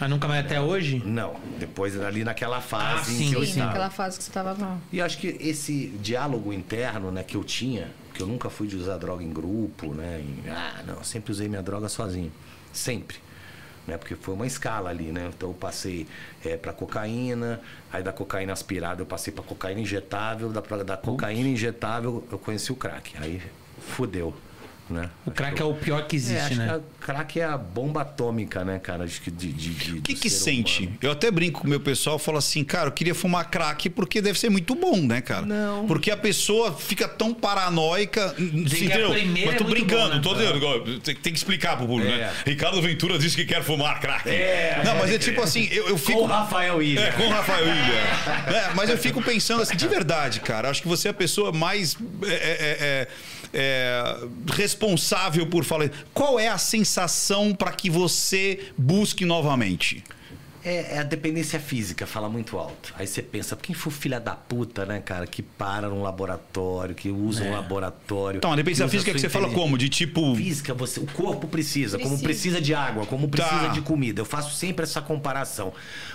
[0.00, 1.02] Mas nunca mais até hoje?
[1.04, 3.66] Não, depois ali naquela fase Ah, em sim, que eu sim, estava.
[3.66, 4.78] naquela fase que você estava mal.
[4.90, 8.76] E acho que esse diálogo interno, né, que eu tinha, que eu nunca fui de
[8.76, 10.22] usar droga em grupo, né?
[10.24, 12.32] em- ah, não, sempre usei minha droga sozinho.
[12.72, 13.18] Sempre.
[13.86, 15.30] Né, porque foi uma escala ali, né?
[15.34, 16.06] Então eu passei
[16.44, 17.58] é, para cocaína,
[17.92, 22.70] aí da cocaína aspirada eu passei para cocaína injetável, da, da cocaína injetável eu conheci
[22.72, 23.12] o crack.
[23.18, 23.40] Aí
[23.80, 24.34] fudeu,
[24.90, 25.10] né?
[25.26, 26.66] O crack é o pior que É, existe, acho né?
[26.66, 29.04] que a crack é a bomba atômica, né, cara?
[29.04, 30.82] Acho que de, de, de- O que que sente?
[30.84, 30.98] humano.
[31.02, 34.20] Eu até brinco com o meu pessoal, falo assim, cara, eu queria fumar crack porque
[34.22, 35.44] deve ser muito bom, né, cara?
[35.46, 35.86] Não.
[35.86, 39.10] Porque a pessoa fica tão paranoica, a entendeu?
[39.10, 40.20] Mas tô é muito brincando, bom, né?
[40.22, 42.18] tô dizendo, tem, tem que explicar pro público, É.
[42.18, 42.32] né?
[42.46, 44.28] Ricardo Ventura disse que quer fumar crack.
[44.28, 45.18] É, Não, mas é é.
[45.18, 46.18] tipo assim, eu, eu fico...
[46.18, 47.00] Com o Rafael Ilha.
[47.00, 48.08] É, com o Rafael Ilha.
[48.48, 51.52] É, mas eu fico pensando assim, de verdade, cara, acho que você é a pessoa
[51.52, 53.08] mais é,
[53.52, 54.16] é,
[54.52, 55.90] responsável por falar.
[56.12, 60.04] Qual é a sensação para que você busque novamente?
[60.68, 62.92] É, é a dependência física, fala muito alto.
[62.98, 67.08] Aí você pensa, quem foi filha da puta, né, cara, que para num laboratório, que
[67.10, 68.38] usa um laboratório.
[68.38, 69.78] Então, a dependência física sua que você fala como?
[69.78, 70.34] De tipo.
[70.36, 72.24] Física, você, o corpo precisa, como Precisa.
[72.28, 73.68] precisa de água, como precisa Tá.
[73.68, 74.20] de comida.
[74.20, 75.72] Eu faço sempre essa comparação.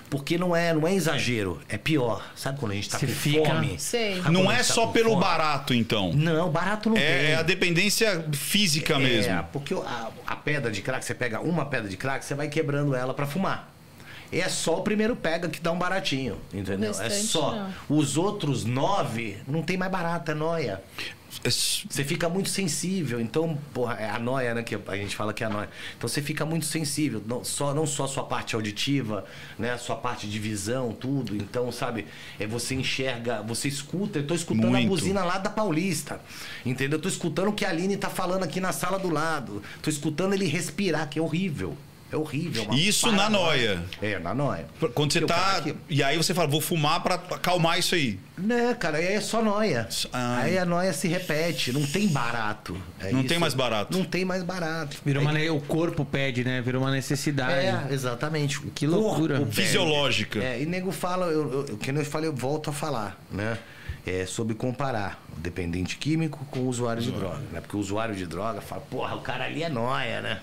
[0.09, 2.23] Porque não é, não é exagero, é pior.
[2.35, 3.79] Sabe quando a gente tá Você com fica- fome?
[3.79, 4.17] Sei.
[4.21, 5.21] Sabe Não é tá só pelo fome?
[5.21, 6.13] barato, então.
[6.13, 7.03] Não, barato não tem.
[7.03, 9.43] É, é a dependência física É, mesmo.
[9.51, 12.93] porque a, a pedra de crack, você pega uma pedra de crack, você vai quebrando
[12.93, 13.72] ela pra fumar.
[14.39, 16.91] É só o primeiro pega que dá um baratinho, entendeu?
[16.91, 17.55] É restante, só.
[17.55, 17.97] não.
[17.97, 20.81] Os outros nove não tem mais barato, é noia.
[21.43, 23.19] É Você fica muito sensível.
[23.19, 24.63] Então, porra, é a noia, né?
[24.63, 25.69] Que a gente fala que é a noia.
[25.97, 27.21] Então você fica muito sensível.
[27.25, 29.25] Não só, não só a sua parte auditiva,
[29.57, 29.71] né?
[29.71, 31.36] A sua parte de visão, tudo.
[31.36, 32.05] Então, sabe,
[32.39, 34.19] é você enxerga, você escuta.
[34.19, 34.86] Eu tô escutando Muito.
[34.86, 36.21] a buzina lá da Paulista.
[36.65, 36.97] Entendeu?
[36.97, 39.63] Eu tô escutando o que a Aline tá falando aqui na sala do lado.
[39.81, 41.75] Tô escutando ele respirar, que é horrível.
[42.14, 42.64] É horrível.
[42.64, 43.76] é uma Isso na paranoia.
[43.76, 43.84] noia.
[44.16, 44.68] É, na noia.
[44.93, 45.64] Quando você Porque tá.
[45.89, 48.20] E aí você fala, vou fumar pra acalmar isso aí.
[48.38, 49.88] Né, cara, aí é só noia.
[50.11, 50.39] Ah.
[50.43, 52.78] Aí a noia se repete, não tem barato.
[52.99, 53.30] É Não isso.
[53.30, 53.97] tem mais barato.
[53.97, 54.97] Não tem mais barato.
[55.03, 56.61] Virou Aí- uma, o corpo pede, né?
[56.61, 57.66] Virou uma necessidade.
[57.66, 58.59] É, exatamente.
[58.76, 59.38] Que loucura.
[59.38, 59.61] corpo pede.
[59.68, 60.39] Fisiológica.
[60.43, 63.57] É, e nego fala, eu, eu, que nem eu falei, eu volto a falar, né?
[64.05, 67.61] É sobre comparar o dependente químico com o usuário de droga, né?
[67.61, 70.39] Porque o usuário de droga fala, porra, o cara ali é nóia, né?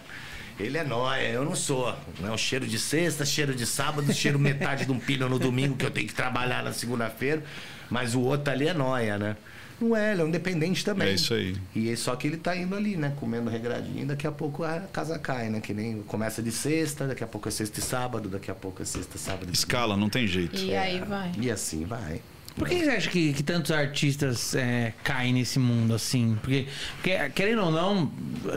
[0.61, 1.95] Ele é nóia, eu não sou.
[2.19, 2.31] Né?
[2.31, 5.85] O cheiro de sexta, cheiro de sábado, cheiro metade de um pilho no domingo que
[5.85, 7.43] eu tenho que trabalhar na segunda-feira.
[7.89, 9.37] Mas o outro ali é nóia, né?
[9.81, 11.09] Não é, ele é um dependente também.
[11.09, 11.57] É isso aí.
[11.75, 13.15] E é só que ele tá indo ali, né?
[13.19, 15.61] Comendo regradinho, daqui a pouco a casa cai, né?
[15.61, 18.83] Que nem começa de sexta, daqui a pouco é sexta e sábado, daqui a pouco
[18.83, 20.61] é sexta, sábado e Escala, não tem jeito.
[20.61, 21.33] E aí vai.
[21.41, 22.21] E assim vai.
[22.57, 26.39] Por que você acha que, que tantos artistas é, caem nesse mundo assim?
[26.41, 28.11] Porque, porque, querendo ou não,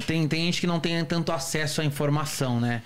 [0.05, 2.81] tem, tem gente que não tem tanto acesso à informação, né?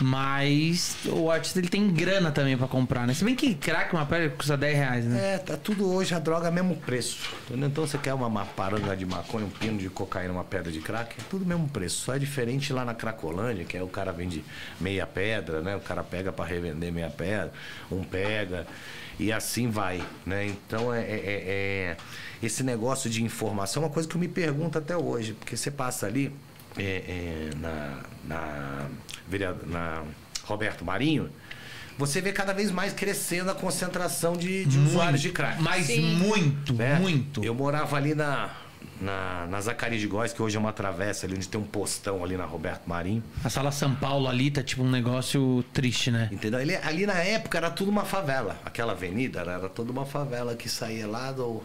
[0.00, 3.14] Mas o artista ele tem grana também pra comprar, né?
[3.14, 5.34] Se bem que crack uma pedra custa 10 reais, né?
[5.34, 7.18] É, tá tudo hoje a droga mesmo preço.
[7.46, 7.68] Entendeu?
[7.68, 10.80] Então você quer uma, uma paranga de maconha, um pino de cocaína, uma pedra de
[10.80, 12.04] crack, é tudo mesmo preço.
[12.04, 14.44] Só é diferente lá na Cracolândia, que é o cara vende
[14.80, 15.74] meia pedra, né?
[15.74, 17.52] O cara pega pra revender meia pedra,
[17.90, 18.66] um pega.
[19.18, 20.46] E assim vai, né?
[20.46, 21.96] Então é, é- é- é-
[22.42, 25.70] esse negócio de informação é uma coisa que eu me pergunto até hoje, porque você
[25.70, 26.32] passa ali
[26.76, 28.86] é, é, na, na,
[29.66, 30.04] na
[30.44, 31.28] Roberto Marinho,
[31.98, 35.60] você vê cada vez mais crescendo a concentração de, de usuários de crack.
[35.60, 36.14] Mas Sim.
[36.14, 36.94] muito, né?
[37.00, 37.42] muito.
[37.42, 38.50] Eu morava ali na,
[39.00, 42.24] na, na Zacarias de Góes, que hoje é uma travessa ali, onde tem um postão
[42.24, 43.22] ali na Roberto Marinho.
[43.44, 46.28] A sala São Paulo ali tá tipo um negócio triste, né?
[46.32, 46.58] Entendeu?
[46.58, 48.60] Ali, ali na época era tudo uma favela.
[48.64, 51.62] Aquela avenida era, era toda uma favela que saía lá do.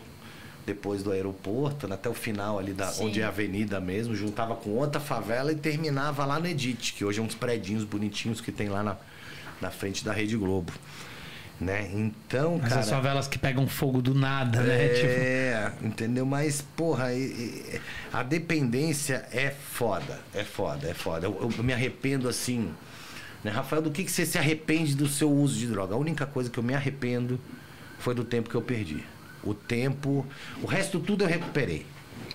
[0.65, 3.07] Depois do aeroporto, né, até o final ali da Sim.
[3.07, 7.03] onde é a avenida mesmo, juntava com outra favela e terminava lá no Edite, que
[7.03, 8.95] hoje é uns predinhos bonitinhos que tem lá na,
[9.59, 10.71] na frente da Rede Globo.
[11.61, 11.89] Né?
[11.93, 12.83] Então, Essas cara.
[12.97, 14.89] favelas que pegam fogo do nada, né?
[14.89, 16.25] Tipo, É, entendeu?
[16.25, 17.19] Mas, porra, e-
[17.75, 17.81] e-
[18.11, 20.19] a dependência é foda.
[20.33, 21.27] É foda, é foda.
[21.27, 22.73] Eu, eu me arrependo assim.
[23.43, 25.95] Né, Rafael, do que, que você se arrepende do seu uso de droga?
[25.95, 27.39] A única coisa que eu me arrependo
[27.99, 29.03] foi do tempo que eu perdi.
[29.43, 30.25] O tempo.
[30.61, 31.85] O resto tudo eu recuperei.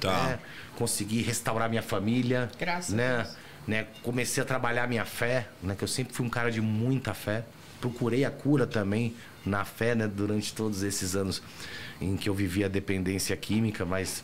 [0.00, 0.22] Tá.
[0.28, 0.38] né?
[0.76, 2.48] Consegui restaurar minha família.
[2.58, 3.16] Graças a né?
[3.16, 3.36] Deus.
[3.66, 3.86] né?
[4.02, 5.74] Comecei a trabalhar minha fé, né?
[5.76, 7.44] Que eu sempre fui um cara de muita fé.
[7.80, 9.14] Procurei a cura também
[9.44, 10.08] na fé, né?
[10.08, 11.42] Durante todos esses anos
[12.00, 14.22] em que eu vivia a dependência química, mas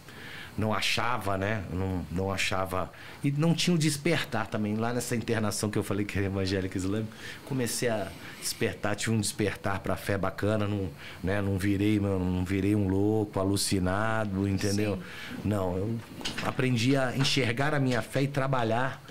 [0.57, 1.65] não achava, né?
[1.73, 2.91] Não, não achava.
[3.23, 4.77] E não tinha o despertar também.
[4.77, 7.13] Lá nessa internação que eu falei que era evangélica islâmica,
[7.45, 8.09] comecei a
[8.41, 10.89] despertar, tive um despertar para a fé bacana, não,
[11.23, 11.43] né?
[11.43, 14.99] não virei, mano, não virei um louco, alucinado, entendeu?
[15.45, 15.99] Não, eu
[16.45, 19.03] aprendi a enxergar a minha fé e trabalhar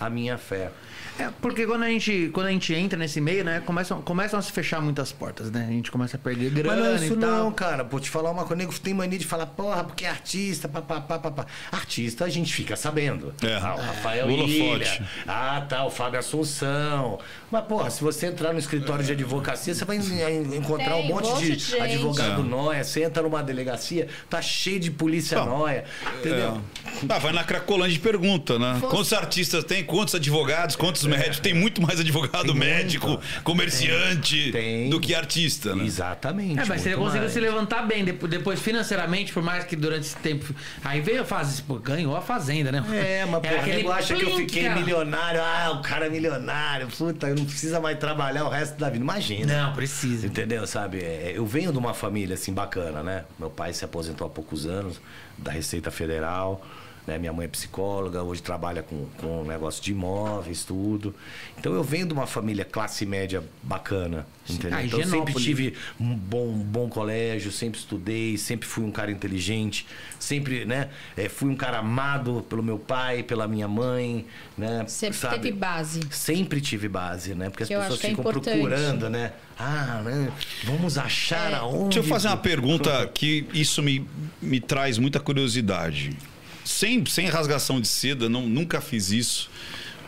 [0.00, 0.72] a minha fé.
[1.18, 4.42] É, porque quando a gente, quando a gente entra nesse meio, né, começam, começam a
[4.42, 5.66] se fechar muitas portas, né?
[5.68, 7.30] A gente começa a perder Mas grana não é isso e tal.
[7.30, 7.84] não, cara.
[7.84, 8.56] Vou te falar uma coisa.
[8.56, 11.46] Nego tem mania de falar, porra, porque é artista, papapá, papá.
[11.70, 13.34] Artista a gente fica sabendo.
[13.42, 13.54] É.
[13.56, 14.50] Ah, o Rafael Holofote.
[14.52, 15.08] Ilha.
[15.26, 17.18] Ah, tá, o Fábio Assunção.
[17.50, 21.08] Mas, porra, se você entrar no escritório de advocacia, você vai en- encontrar Tem um
[21.08, 22.44] monte, monte de, de advogado É.
[22.44, 22.84] nóia.
[22.84, 25.84] Você entra numa delegacia, tá cheio de polícia Bom, nóia.
[26.18, 26.60] Entendeu?
[27.08, 28.76] Ah, vai na Cracolândia e pergunta, né?
[28.80, 29.84] Fosse- Quantos artistas tem?
[29.84, 30.76] Quantos advogados?
[30.76, 31.40] Quantos médicos?
[31.40, 33.22] Tem muito mais advogado Tem médico, muito.
[33.42, 34.90] comerciante Tem.
[34.90, 35.84] do que artista, né?
[35.84, 36.60] Exatamente.
[36.60, 40.16] É, mas você conseguiu se levantar bem depo- depois financeiramente, por mais que durante esse
[40.16, 40.54] tempo.
[40.84, 42.84] Aí veio a fase, pô, ganhou a fazenda, né?
[42.92, 44.80] É, mas porra, aquele nego acha que eu fiquei cara.
[44.80, 45.40] milionário.
[45.40, 46.88] Ah, o cara é milionário.
[46.88, 49.02] Puta, eu não precisa mais trabalhar o resto da vida.
[49.02, 49.66] Imagina.
[49.68, 50.26] Não, precisa.
[50.26, 50.98] Entendeu, sabe?
[50.98, 53.24] É, Eu venho de uma família assim bacana, né?
[53.38, 55.00] Meu pai se aposentou há poucos anos
[55.38, 56.64] da Receita Federal.
[57.06, 57.18] Né?
[57.18, 61.12] Minha mãe é psicóloga, hoje trabalha com, com negócio de imóveis, tudo.
[61.58, 64.78] Então eu venho de uma família classe média bacana, entendeu?
[64.78, 68.92] Ah, então eu sempre tive um bom, um bom colégio, sempre estudei, sempre fui um
[68.92, 69.84] cara inteligente,
[70.18, 70.90] sempre, né?
[71.16, 74.24] eh, fui um cara amado pelo meu pai, pela minha mãe,
[74.56, 74.84] né?
[74.86, 75.34] Sempre sabe?
[75.40, 76.00] teve base.
[76.10, 77.50] Sempre tive base, né?
[77.50, 78.44] Porque as eu pessoas é ficam importante.
[78.60, 79.32] procurando, né?
[79.58, 80.30] Ah, né?
[80.64, 81.54] Vamos achar É.
[81.56, 81.94] aonde.
[81.96, 84.06] Deixa eu fazer uma pergunta que isso me,
[84.40, 86.16] me traz muita curiosidade.
[86.64, 89.50] Sem, sem rasgação de seda, não, nunca fiz isso,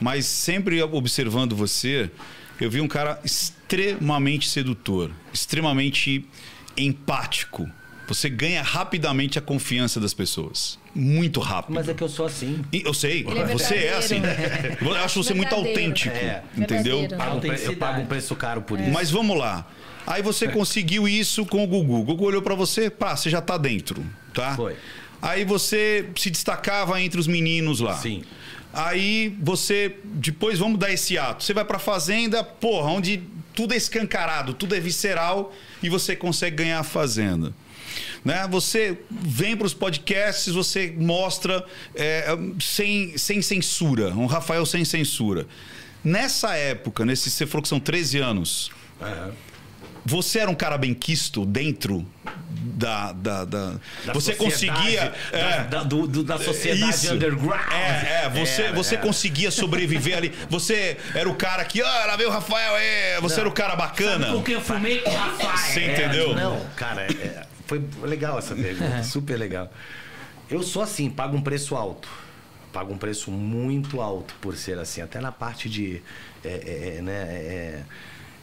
[0.01, 2.11] mas sempre observando você,
[2.61, 6.25] eu vi um cara extremamente sedutor, extremamente
[6.77, 7.69] empático.
[8.07, 10.79] Você ganha rapidamente a confiança das pessoas.
[10.95, 11.75] Muito rápido.
[11.75, 12.63] Mas é que eu sou assim.
[12.71, 14.21] E Eu sei, é você é assim.
[14.81, 16.15] Eu acho você muito autêntico.
[16.15, 16.43] É.
[16.57, 16.99] Entendeu?
[16.99, 18.91] Um eu pago um preço caro por isso.
[18.91, 19.67] Mas vamos lá.
[20.07, 22.01] Aí você conseguiu isso com o Gugu.
[22.01, 24.55] O Gugu olhou pra você, pá, você já tá dentro, tá?
[24.55, 24.77] Foi.
[25.25, 27.97] Aí você se destacava entre os meninos lá.
[27.97, 28.23] Sim.
[28.75, 31.43] Aí você, depois vamos dar esse ato.
[31.43, 33.23] Você vai pra fazenda, porra, onde
[33.55, 37.55] tudo é escancarado, tudo é visceral e você consegue ganhar a fazenda.
[38.23, 38.47] Né?
[38.51, 41.65] Você vem para os podcasts, você mostra
[41.95, 42.27] é,
[42.61, 45.47] sem, sem censura, um Rafael sem censura.
[46.05, 48.71] Nessa época, nesse, você falou que são 13 anos,
[49.01, 49.33] Aham.
[50.05, 52.07] Você era um cara bem quisto dentro
[52.51, 53.13] da.
[53.13, 53.75] da, da-
[54.05, 55.13] Da você conseguia.
[55.33, 57.13] É, da, do- do- da sociedade isso.
[57.15, 57.61] underground.
[57.73, 59.05] É, é, você, Era, você era.
[59.05, 60.33] conseguia sobreviver ali.
[60.51, 63.41] Você era o cara que, ah, lá veio o Rafael, é, você Não.
[63.43, 64.27] era o cara bacana.
[64.33, 65.57] Com quem eu fumei com o Rafael.
[65.57, 66.35] Você É, entendeu?
[66.35, 69.71] Não, cara, é- é, foi legal essa pergunta, super legal.
[70.51, 72.09] Eu sou assim, pago um preço alto.
[72.73, 76.03] Pago um preço muito alto por ser assim, até na parte de,
[76.45, 77.83] é, é, é, né, é,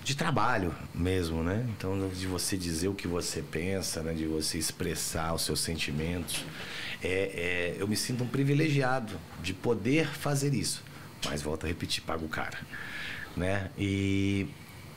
[0.03, 1.65] de trabalho mesmo, né?
[1.77, 4.13] Então, de você dizer o que você pensa, né?
[4.13, 6.43] de você expressar os seus sentimentos.
[7.03, 10.83] É, é, eu me sinto um privilegiado de poder fazer isso.
[11.25, 12.57] Mas volto a repetir, pago caro,
[13.37, 13.69] né?
[13.77, 14.47] E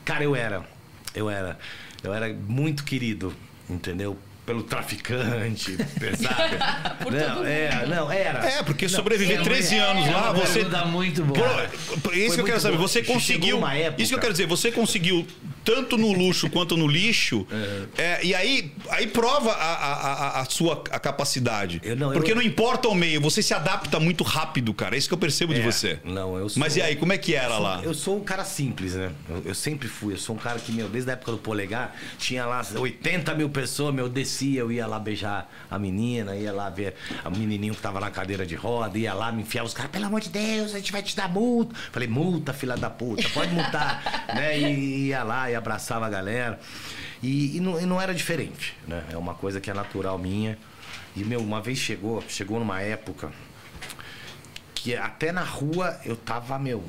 [0.03, 0.67] cara, eu era,
[1.13, 1.59] eu era,
[2.03, 3.33] eu era muito querido,
[3.69, 4.17] entendeu?
[4.45, 5.75] Pelo traficante,
[6.21, 6.57] sabe?
[7.03, 8.47] Por não, todo é, não, era.
[8.47, 10.59] É, porque sobreviver sim, 13 é, anos é lá, uma você.
[10.59, 11.69] pergunta muito boa.
[12.03, 12.83] Pô, isso Foi que eu quero saber, bom.
[12.87, 13.57] você Chegou conseguiu.
[13.57, 15.25] uma época- Isso que eu quero dizer, você conseguiu
[15.65, 17.45] tanto no luxo quanto no lixo.
[17.97, 21.81] É, e aí, aí prova a, a, a- a sua a capacidade.
[21.83, 24.95] Eu não, eu Porque não- não importa o meio, você se adapta muito rápido, cara.
[24.95, 25.99] É isso que eu percebo de É, você.
[26.03, 26.59] Não, eu sou.
[26.59, 27.81] Mas e aí, como é que era lá?
[27.83, 29.11] Eu sou um cara simples, né?
[29.29, 30.13] Eu, eu sempre fui.
[30.13, 33.49] Eu sou um cara que, meu, desde a época do polegar, tinha lá 80 mil
[33.49, 36.93] pessoas, meu, eu descia, eu ia lá beijar a menina, ia lá ver
[37.25, 40.05] o menininho que tava na cadeira de roda, ia lá me enfiar os caras, pelo
[40.05, 41.73] amor de Deus, a gente vai te dar multa.
[41.91, 44.25] Falei, multa, filha da puta, pode multar.
[44.35, 44.59] né?
[44.59, 46.59] E ia lá abraçava a galera.
[47.21, 49.03] E, e não, e não era diferente, né?
[49.11, 50.57] É uma coisa que é natural minha.
[51.15, 53.31] E, meu, uma vez chegou, chegou numa época
[54.73, 56.83] que até na rua eu tava, meu,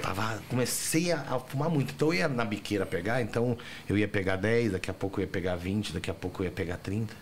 [0.00, 1.92] tava, comecei a, a fumar muito.
[1.94, 5.24] Então eu ia na biqueira pegar, então eu ia pegar 10, daqui a pouco eu
[5.24, 7.12] ia pegar 20, daqui a pouco eu ia pegar 30.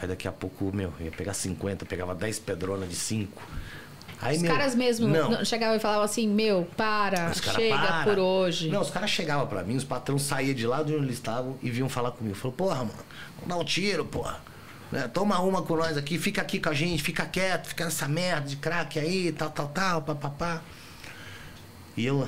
[0.00, 3.42] Aí daqui a pouco, meu, eu ia pegar 50, pegava 10 pedronas de 5.
[4.20, 5.30] Aí, Os meu, caras mesmo não.
[5.30, 8.04] não- chegavam e falavam assim, meu, para, chega para.
[8.04, 8.70] por hoje.
[8.70, 11.58] Não, os caras chegavam pra mim, os patrões saíam de lá de onde eles estavam
[11.62, 12.34] e vinham falar comigo.
[12.34, 12.94] Falou, porra, mano,
[13.36, 14.40] vamos dar um tiro, porra.
[14.90, 18.08] Né, Toma uma com nós aqui, fica aqui com a gente, fica quieto, fica nessa
[18.08, 20.62] merda de crack aí, tal, tal, tal, papapá.
[21.96, 22.26] E eu,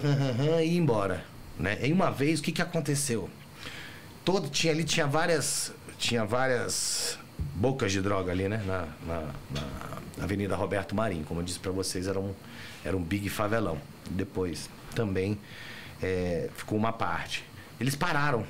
[0.61, 1.25] e ia embora.
[1.59, 1.79] Né?
[1.87, 3.29] E uma vez, o que que aconteceu?
[4.25, 7.19] Todo, tinha ali, tinha várias, tinha várias
[7.59, 8.63] bocas de droga ali, né?
[8.65, 11.25] Na, na, na Avenida Roberto Marinho.
[11.25, 12.33] Como eu disse pra vocês, era um,
[12.85, 13.79] era um big favelão.
[14.11, 15.39] Depois também
[16.01, 17.45] é, ficou uma parte.
[17.81, 18.47] Eles pararam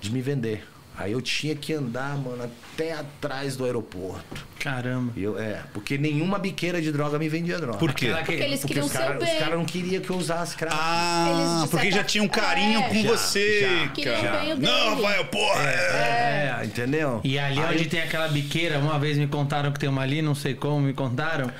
[0.00, 0.66] de me vender.
[0.96, 4.46] Aí eu tinha que andar, mano, até atrás do aeroporto.
[4.62, 5.12] Caramba.
[5.16, 7.78] Eu, é, porque nenhuma biqueira de droga me vendia droga.
[7.78, 8.06] Por quê?
[8.06, 9.38] Aquela que- Porque eles Porque queriam os seu caras bem.
[9.38, 10.74] cara não queriam que eu usasse crack.
[10.78, 11.26] Ah,
[11.60, 12.88] Eles, porque certa- já tinha um carinho É.
[12.88, 13.60] com Já, você,
[14.02, 14.12] já.
[14.12, 14.38] Cara.
[14.54, 14.94] bem Não.
[14.96, 15.62] Rafael, porra.
[15.62, 17.20] É, entendeu?
[17.24, 20.02] E ali Aí onde eu- tem aquela biqueira, uma vez me contaram que tem uma
[20.02, 21.50] ali, não sei como, me contaram,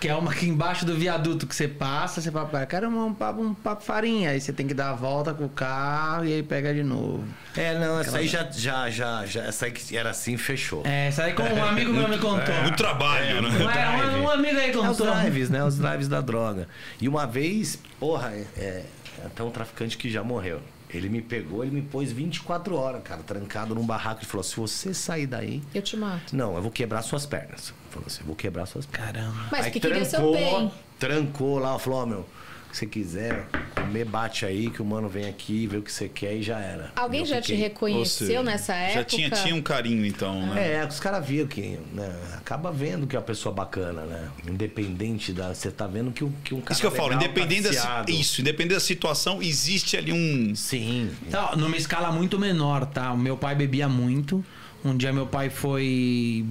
[0.00, 3.14] que é uma aqui embaixo do viaduto que você passa, você fala, "Pai, quero um
[3.14, 4.30] papo, um papo farinha.
[4.30, 7.24] Aí você tem que dar a volta com o carro e aí pega de novo.
[7.56, 10.82] É, não, essa aí já, já, já, já, essa aí que era assim, fechou.
[10.84, 12.51] É, isso aí como um amigo meu me contou.
[12.62, 13.48] Muito trabalho, né?
[13.58, 15.14] Não é, um, um amigo aí É os contou.
[15.14, 15.64] drives, né?
[15.64, 16.68] Os drives da droga.
[17.00, 18.84] E uma vez, porra, é, é
[19.24, 20.60] até um traficante que já morreu.
[20.90, 24.54] Ele me pegou, ele me pôs 24 horas, cara, trancado num barraco e falou: se
[24.56, 26.36] você sair daí, Eu te mato.
[26.36, 27.72] não, eu vou quebrar suas pernas.
[27.90, 29.12] Falou assim, eu vou quebrar suas pernas.
[29.12, 29.34] Caramba.
[29.50, 30.70] Mas Aí que queria seu bem.
[30.98, 32.28] trancou lá, falou, ó, meu,
[32.72, 33.46] se você quiser,
[33.76, 36.58] comer, bate aí, que o mano vem aqui, vê o que você quer e já
[36.58, 36.90] era.
[36.96, 38.98] Alguém eu já te fiquei- reconheceu Ou seja, nessa época?
[39.00, 40.76] Já tinha, tinha um carinho, então, né?
[40.76, 44.28] É, os caras viram que, né, acaba vendo que é uma pessoa bacana, né?
[44.48, 45.54] Independente da.
[45.54, 46.72] Você tá vendo que, o- que um cara.
[46.72, 50.54] Isso que eu falo, legal, independente da, isso, independente da situação, existe ali um.
[50.54, 51.10] Sim.
[51.30, 53.12] Tá, numa escala muito menor, tá?
[53.12, 54.42] O meu pai bebia muito.
[54.84, 56.44] Um dia meu pai foi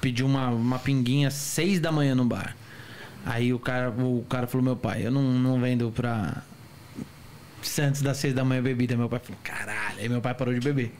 [0.00, 2.56] pedir uma, uma pinguinha às seis da manhã no bar.
[3.28, 6.42] Aí o cara, o cara falou, meu pai, eu não, não vendo pra
[7.78, 8.96] antes das seis da manhã bebida.
[8.96, 9.98] Meu pai falou, caralho.
[9.98, 10.94] Aí meu pai parou de beber.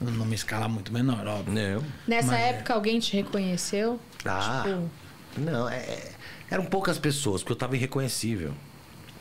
[0.00, 1.52] Numa escala muito menor, óbvio.
[1.52, 1.84] Não.
[2.08, 2.48] Nessa Mas é.
[2.48, 4.00] época alguém te reconheceu?
[4.24, 4.62] Ah.
[4.64, 4.90] Tipo,
[5.38, 6.12] Não, é, é-
[6.50, 8.54] eram poucas pessoas, porque eu tava irreconhecível.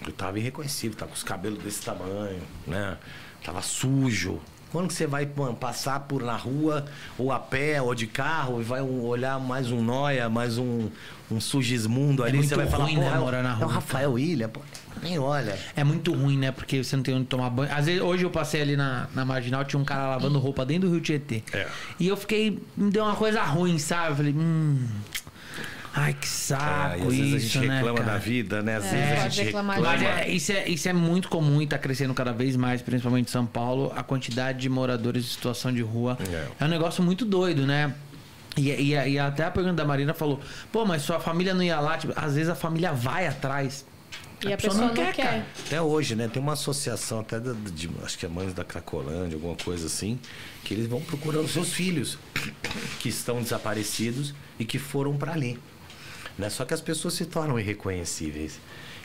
[0.05, 2.97] Eu tava irreconhecível, tava com os cabelos desse tamanho, né?
[3.43, 4.39] Tava sujo.
[4.75, 6.83] Quando que você vai mano, passar por na rua,
[7.17, 10.89] ou a pé, ou de carro, e vai um- olhar mais um noia, mais um,
[11.31, 13.55] um sugismundo ali, muito você vai falar, ruim, né, é, o- morar na é o
[13.59, 14.59] rua, Rafael William, pô,
[15.01, 15.57] nem olha.
[15.77, 16.51] É muito ruim, né?
[16.51, 17.71] Porque você não tem onde tomar banho.
[17.73, 20.89] Às vezes, hoje eu passei ali na, na marginal, tinha um cara lavando roupa dentro
[20.89, 21.41] do Rio Tietê.
[21.53, 21.67] É.
[21.97, 22.61] E eu fiquei.
[22.75, 24.09] Me deu uma coisa ruim, sabe?
[24.11, 24.85] Eu falei, hum.
[25.97, 27.75] Ai, que saco às vezes isso, a gente né?
[27.77, 28.11] reclama cara?
[28.11, 28.75] da vida, né?
[28.75, 29.79] Às É, vezes a gente reclama.
[29.79, 33.29] Mas é, isso, é, isso é muito comum e tá crescendo cada vez mais, principalmente
[33.29, 36.17] em São Paulo, a quantidade de moradores em situação de rua.
[36.29, 36.47] É.
[36.59, 37.93] É, um negócio muito doido, né?
[38.57, 40.39] E, e, e até a pergunta da Marina falou:
[40.71, 41.97] pô, mas sua família não ia lá?
[41.97, 43.85] Tipo, às vezes a família vai atrás.
[44.45, 45.15] e a pessoa não quer.
[45.15, 45.45] cara.
[45.65, 46.27] Até hoje, né?
[46.27, 50.19] Tem uma associação até da- de, acho que é Mães da Cracolândia, alguma coisa assim,
[50.63, 52.17] que eles vão procurando seus filhos
[52.99, 55.57] que estão desaparecidos e que foram para ali.
[56.37, 56.49] Né?
[56.49, 58.59] Só que as pessoas se tornam irreconhecíveis.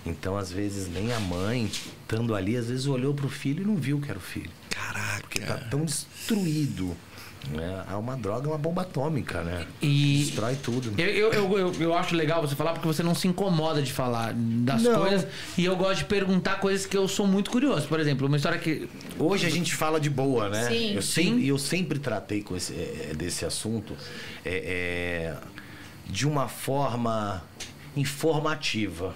[0.05, 3.77] Então, às vezes, nem a mãe, estando ali, às vezes olhou pro filho e não
[3.77, 4.51] viu que era o filho.
[4.71, 5.21] Caraca.
[5.21, 6.97] Porque tá tão destruído.
[7.49, 7.85] Né?
[7.91, 9.67] É uma droga, é uma bomba atômica, né?
[9.81, 10.93] E- Destrói tudo.
[11.01, 14.35] Eu, eu, eu, eu, acho legal você falar porque você não se incomoda de falar
[14.35, 15.01] das Não.
[15.01, 15.27] coisas.
[15.57, 17.89] E eu gosto de perguntar coisas que eu sou muito curioso.
[17.89, 18.89] Por exemplo, uma história que.
[19.19, 20.69] Hoje a gente fala de boa, né?
[20.69, 20.95] Sim.
[20.95, 21.23] Eu Sim.
[21.25, 23.97] sempre, eu sempre tratei com esse, é, é, desse assunto
[24.45, 25.37] é, é,
[26.11, 27.43] de uma forma
[27.97, 29.15] informativa.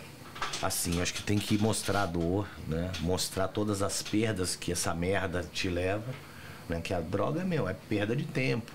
[0.63, 2.91] Assim, acho que tem que mostrar a dor, né?
[3.01, 6.15] Mostrar todas as perdas que essa merda te leva,
[6.69, 6.81] né?
[6.81, 8.73] Que a droga, meu, é perda de tempo.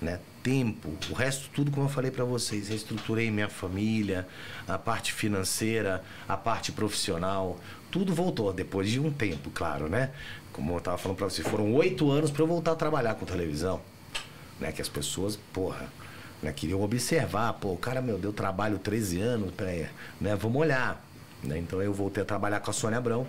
[0.00, 0.20] né?
[0.42, 4.28] Tempo, o resto tudo como eu falei para vocês, reestruturei minha família,
[4.68, 7.58] a parte financeira, a parte profissional,
[7.90, 10.12] tudo voltou depois de um tempo, claro, né?
[10.52, 13.24] Como eu tava falando para vocês, foram oito anos para eu voltar a trabalhar com
[13.26, 13.80] televisão,
[14.60, 14.70] né?
[14.70, 15.88] Que as pessoas, porra,
[16.46, 16.52] né?
[16.52, 19.86] queriam observar, pô, o cara meu deu trabalho 13 anos, peraí,
[20.20, 20.36] né?
[20.36, 21.04] Vamos olhar,
[21.42, 21.58] né?
[21.58, 23.26] Então eu voltei a trabalhar com a Sônia Abrão.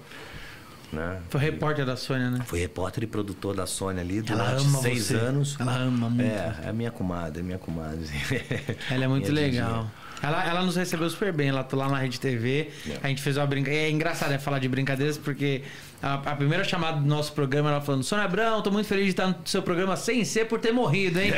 [0.92, 1.20] Né?
[1.30, 2.40] Foi repórter da Sônia, né?
[2.46, 5.16] Fui repórter e produtor da Sônia ali durante ama seis você.
[5.16, 5.58] anos.
[5.60, 6.22] Ela ama muito.
[6.22, 8.08] É, é minha comadre, é minha comadre.
[8.90, 9.84] Ela é muito legal.
[9.84, 10.08] Didinha.
[10.22, 12.72] Ela, ela nos recebeu super bem, ela tá lá na Rede TV.
[12.88, 13.00] É.
[13.04, 13.88] A gente fez uma brincadeira.
[13.88, 15.64] É engraçado né, falar de brincadeiras, porque
[16.02, 19.12] a, a primeira chamada do nosso programa, ela falando: Sônia Abrão, tô muito feliz de
[19.12, 21.32] estar no seu programa sem ser por ter morrido, hein?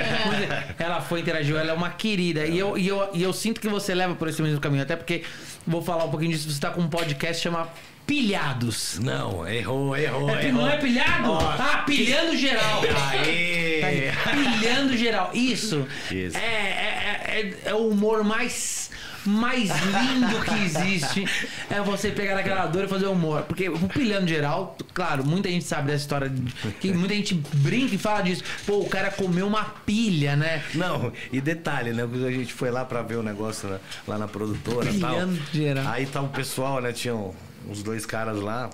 [0.78, 2.46] ela foi, interagiu, ela é uma querida.
[2.46, 4.96] E eu, e, eu, e eu sinto que você leva por esse mesmo caminho, até
[4.96, 5.24] porque
[5.66, 6.52] vou falar um pouquinho disso.
[6.52, 7.70] Você tá com um podcast que chama
[8.10, 8.98] Pilhados.
[9.00, 10.64] Não, errou, errou, É, errou.
[10.64, 11.32] não é pilhado?
[11.32, 12.82] Ó, ah, pilhando geral.
[13.12, 14.12] Aê!
[14.34, 15.30] Pilhando geral.
[15.32, 15.88] Isso.
[16.10, 16.36] Isso.
[16.36, 18.89] É, é, é, é o humor mais.
[19.26, 21.26] Mais lindo que existe
[21.70, 23.44] é você pegar na gravadora e fazer humor.
[23.44, 26.32] Porque o pilhando geral, claro, muita gente sabe dessa história.
[26.80, 28.44] Que muita gente brinca e fala disso.
[28.66, 30.64] Pô, o cara comeu uma pilha, né?
[30.74, 32.04] Não, e detalhe, né?
[32.04, 35.30] A gente foi lá pra ver o negócio né, lá na produtora e tal.
[35.54, 35.88] Geral.
[35.88, 36.92] Aí tá o pessoal, né?
[36.92, 37.34] Tinham
[37.68, 38.70] uns dois caras lá.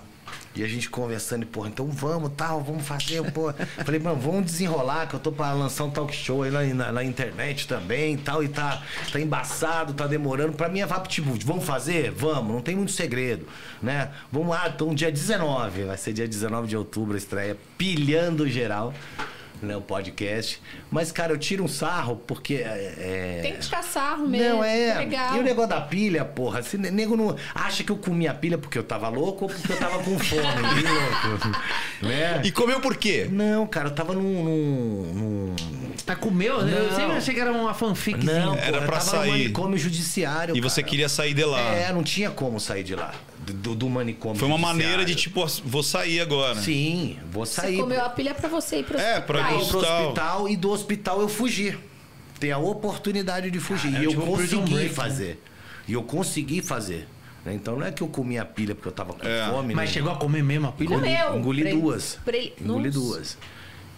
[0.56, 3.52] E a gente conversando, e, porra, então vamos, tal, vamos fazer, pô.
[3.84, 6.92] Falei, mano, vamos desenrolar, que eu tô pra lançar um talk show aí na, na,
[6.92, 8.82] na internet também tal, e tá,
[9.12, 10.54] tá embaçado, tá demorando.
[10.54, 12.10] Pra mim é VaptVult, vamos fazer?
[12.10, 13.46] Vamos, não tem muito segredo,
[13.82, 14.10] né?
[14.32, 18.94] Vamos lá, então dia 19, vai ser dia 19 de outubro a estreia, pilhando geral,
[19.62, 20.60] né, o podcast.
[20.90, 22.54] Mas, cara, eu tiro um sarro porque...
[22.56, 24.56] É, Tem que tirar sarro mesmo.
[24.56, 24.94] não, é.
[24.98, 25.36] Legal.
[25.36, 28.34] E o negócio da pilha, porra, se ne- nego não acha que eu comi a
[28.34, 30.42] pilha porque eu tava louco ou porque eu tava com fome.
[32.02, 32.42] Né?
[32.44, 33.26] E comeu por quê?
[33.30, 34.44] Não, cara, eu tava num.
[34.44, 35.56] num, num-
[36.04, 36.60] Tá comeu?
[36.60, 36.94] Eu Não.
[36.96, 38.44] sempre achei que era uma fanficzinha.
[38.46, 39.26] Não, Era porra, eu pra tava sair.
[39.26, 40.56] no manicômio judiciário.
[40.56, 40.90] E você cara.
[40.90, 41.58] queria sair de lá.
[41.60, 43.12] É, não tinha como sair de lá.
[43.46, 44.38] Do, do manicômio.
[44.38, 46.56] Foi uma maneira de tipo, vou sair agora.
[46.60, 47.78] Sim, vou Você sair.
[47.78, 49.22] comeu a pilha pra você ir pro É, hospital.
[49.26, 50.48] pra ir pro hospital.
[50.48, 51.78] e do hospital eu fugi.
[52.40, 53.94] Ter a oportunidade de fugir.
[53.94, 54.94] Ah, é e eu tipo Prison consegui Break, né?
[54.94, 55.42] fazer.
[55.88, 57.08] E eu consegui fazer.
[57.44, 57.54] né?
[57.54, 59.48] Então não é que eu comi a pilha porque eu tava com É.
[59.48, 59.74] fome.
[59.74, 59.94] Mas né?
[59.94, 60.96] chegou a comer mesmo a pilha?
[60.96, 61.38] Comeu.
[61.38, 62.18] Engoli ele- duas.
[62.60, 62.98] Engoli Nossa.
[62.98, 63.38] duas.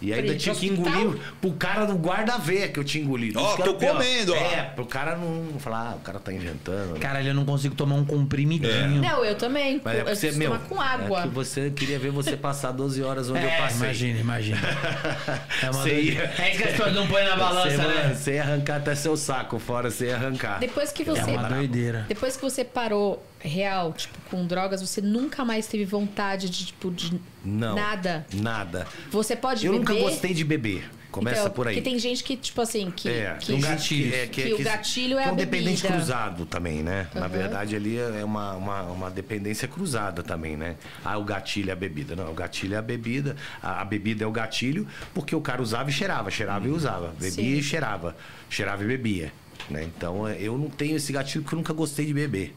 [0.01, 3.39] E ainda tinha que engolir pro cara do guarda ver que eu tinha engolido.
[3.39, 4.35] Ó, era tô comendo, ó.
[4.37, 6.93] É, pro cara não falar, ah, o cara tá inventando.
[6.93, 6.99] né?
[6.99, 9.01] Caralho, eu não consigo tomar um comprimidinho.
[9.01, 9.81] Não, eu também.
[9.83, 11.19] Mas é eu porque você, meu, tomar com água.
[11.19, 13.77] É que você queria ver você passar 12 horas onde eu É, passei.
[13.77, 14.59] imagina, imagina.
[15.61, 18.13] É uma Você ia- É isso que as pessoas não põem na balança, você, né?
[18.15, 20.59] Você ia arrancar até seu saco fora, você ia arrancar.
[20.59, 21.19] Depois que você.
[21.19, 22.05] É uma doideira.
[22.07, 26.91] Depois que você parou real, tipo, com drogas, você nunca mais teve vontade de, tipo,
[26.91, 27.75] de Não.
[27.75, 28.25] nada.
[28.33, 28.85] Nada.
[29.11, 29.93] Você pode Eu beber.
[29.93, 30.89] nunca gostei de beber.
[31.11, 31.73] Começa Então, por aí.
[31.73, 33.09] Porque tem gente que, tipo assim, que.
[33.09, 34.29] É, que um gatilho.
[34.29, 35.87] que o gatilho é que a um dependente bebida.
[35.97, 37.07] cruzado também, né?
[37.15, 37.29] Na Aham.
[37.29, 40.75] verdade, ali é uma, uma, uma dependência cruzada também, né?
[41.03, 42.15] Ah, o gatilho é a bebida.
[42.15, 43.35] Não, o gatilho é a bebida.
[43.59, 47.07] A, a bebida é o gatilho, porque o cara usava e cheirava, cheirava e usava.
[47.19, 47.57] Bebia Sim.
[47.57, 48.15] e cheirava.
[48.47, 49.33] Cheirava e bebia.
[49.67, 49.83] Né?
[49.85, 52.53] Então, é, eu não tenho esse gatilho porque eu nunca gostei de beber.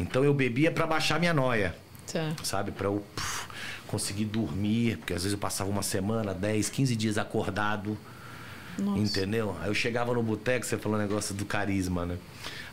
[0.00, 1.74] Então, eu bebia pra baixar minha noia
[2.10, 2.34] Tá.
[2.42, 2.72] sabe?
[2.72, 3.46] Pra eu puf,
[3.86, 7.96] conseguir dormir, porque às vezes eu passava uma semana, 10, 15 dias acordado.
[8.78, 8.98] Nossa.
[8.98, 9.56] Entendeu?
[9.60, 12.16] Aí eu chegava no boteco, você falou o negócio do carisma, né?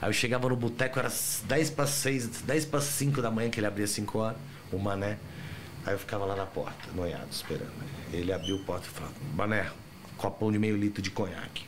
[0.02, 1.12] Aí eu chegava no boteco, era
[1.46, 4.38] 10 para 6, 10 para 5 da manhã, que ele abria 5 horas,
[4.72, 5.18] o mané.
[5.86, 7.72] Aí eu ficava lá na porta, noiado, esperando.
[8.14, 9.70] Ele abriu a porta e falou: Mané,
[10.18, 11.66] copão de meio litro de conhaque.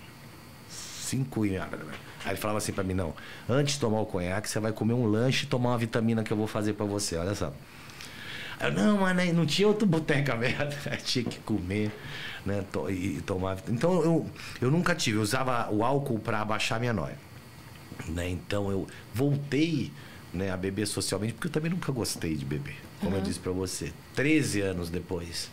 [0.69, 1.93] Cinco e nada, né?
[2.25, 3.13] Aí ele falava assim pra mim: Não,
[3.47, 6.31] antes de tomar o conhaque, você vai comer um lanche e tomar uma vitamina que
[6.31, 7.53] eu vou fazer pra você, olha só.
[8.59, 10.75] Aí eu, não, mas né, não tinha outro boteco aberto.
[11.03, 11.91] tinha que comer,
[12.45, 12.63] né?
[12.71, 13.57] to- E, tomar.
[13.69, 14.29] Então eu,
[14.61, 15.17] eu nunca tive.
[15.17, 17.17] Eu usava o álcool para abaixar minha noia.
[18.07, 18.29] Né?
[18.29, 19.91] Então eu voltei
[20.33, 22.75] né, a beber socialmente, porque eu também nunca gostei de beber.
[22.99, 23.93] Como eu disse para você.
[24.13, 25.49] 13 anos depois.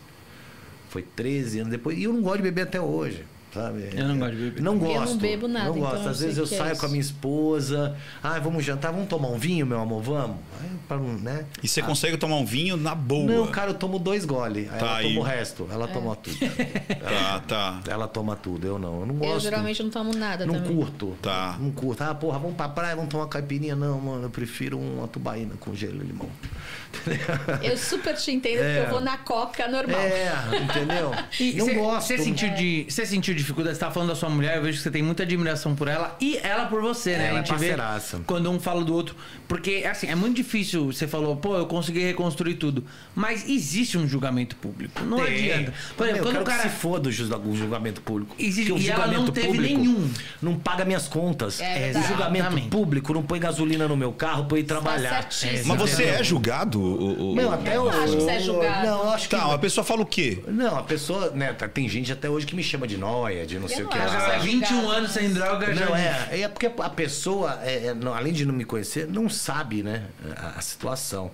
[0.88, 1.96] Foi 13 anos depois.
[1.96, 3.24] E eu não gosto de beber até hoje.
[3.57, 3.88] Sabe?
[3.94, 4.62] Eu não gosto de beber.
[4.62, 5.16] Não Eu não gosto.
[5.16, 6.04] bebo nada, Não então gosto.
[6.04, 6.80] eu Às vezes eu é saio isso.
[6.80, 7.96] com a minha esposa.
[8.22, 10.36] Ah, vamos jantar, vamos tomar um vinho, meu amor, vamos.
[10.62, 11.44] Aí, pra né?
[11.62, 13.24] E você consegue tomar um vinho na boa.
[13.24, 14.68] Não, cara, eu tomo dois goles.
[14.72, 15.09] Aí Tá ela aí.
[15.09, 15.68] toma o resto.
[15.72, 16.36] Ela toma tudo.
[17.07, 17.80] Tá, tá.
[17.88, 19.00] Ela toma tudo, eu não.
[19.00, 19.32] Eu não gosto.
[19.34, 20.74] Eu geralmente não tomo nada Não também.
[20.76, 21.16] curto.
[21.22, 21.57] Tá.
[21.61, 22.02] Não curto.
[22.02, 23.76] Ah, porra, vamos pra praia, vamos tomar uma caipirinha.
[23.76, 26.28] Não, mano, eu prefiro uma tubaína com gelo e limão.
[27.62, 28.74] Eu super te entendo, É.
[28.74, 30.00] porque eu vou na coca normal.
[30.00, 30.32] É,
[30.62, 31.12] entendeu?
[31.38, 32.07] E não cê- gosto.
[32.07, 33.76] Você sentiu, de, você sentiu dificuldade.
[33.76, 36.16] Você tá falando da sua mulher, eu vejo que você tem muita admiração por ela
[36.20, 37.28] e ela por você, né?
[37.28, 38.20] Ela a é gente vê parceiraça.
[38.26, 39.14] quando um fala do outro.
[39.49, 40.86] Porque, assim, é muito difícil.
[40.92, 42.84] Você falou, pô, eu consegui reconstruir tudo.
[43.14, 45.03] Mas existe um julgamento público.
[45.05, 45.51] Não Tem.
[45.53, 45.72] adianta.
[45.97, 46.62] Por Meu, exemplo, eu quando quero o cara.
[46.62, 48.34] que se foda o ju- o julgamento público.
[48.38, 50.11] Existe- Porque o e ela não julgamento teve público nenhum.
[50.42, 51.61] Não paga minhas contas.
[51.61, 52.09] É o verdade.
[52.09, 55.30] julgamento público não põe gasolina no meu carro pra eu ir trabalhar.
[55.30, 55.68] certíssimo.
[55.76, 56.80] Mas você é julgado?
[56.80, 57.99] O, o- Meu, até Eu hoje.
[57.99, 58.86] acho que você é julgado.
[58.86, 59.36] Não, eu acho que.
[59.36, 60.42] Tá, a pessoa fala o quê?
[60.49, 62.97] Não, a pessoa, né, tá- tem gente até hoje que me chama de
[63.27, 64.11] noia, de não sei o que não lá.
[64.11, 65.87] que Cara, você é 21 julgado, anos sem droga já.
[65.87, 69.29] Não, é, é porque a pessoa, é, é, não- além de não me conhecer, não
[69.29, 70.05] sabe, né,
[70.37, 71.31] a, a situação.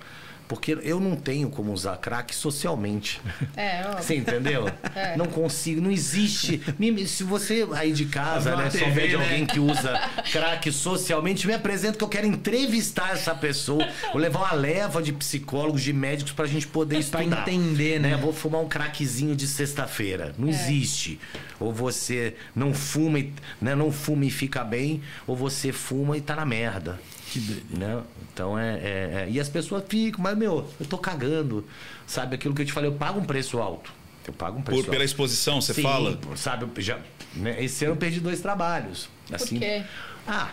[0.52, 3.18] Porque eu não tenho como usar crack socialmente.
[3.56, 4.00] É, ó.
[4.00, 4.68] Você entendeu?
[4.94, 5.16] É.
[5.16, 6.60] Não consigo, não existe.
[7.06, 9.22] Se você aí de casa, né, TV, souber de né?
[9.22, 9.98] alguém que usa
[10.30, 13.86] crack socialmente, me apresenta que eu quero entrevistar essa pessoa.
[14.12, 17.42] Vou levar uma leva de psicólogos, de médicos pra gente poder Pra estudar.
[17.48, 18.16] entender, né?
[18.16, 20.34] Vou fumar um craquezinho de sexta-feira.
[20.38, 21.18] Não existe.
[21.58, 26.20] Ou você não fuma e, né, não fuma e fica bem, ou você fuma e
[26.20, 26.98] tá na merda.
[27.30, 27.78] Que doido.
[27.78, 28.02] Né?
[28.32, 28.78] Então é, é-
[29.24, 31.66] é- E as pessoas ficam, mas meu, eu tô cagando.
[32.06, 33.92] Sabe aquilo que eu te falei, eu pago um preço alto.
[34.26, 35.04] Eu pago um preço Por, pela alto.
[35.06, 36.18] exposição, você Sim, fala?
[36.36, 36.98] Sabe, já,
[37.34, 39.08] né, esse ano eu perdi dois trabalhos.
[39.32, 39.82] Assim, quê?
[40.26, 40.48] Ah,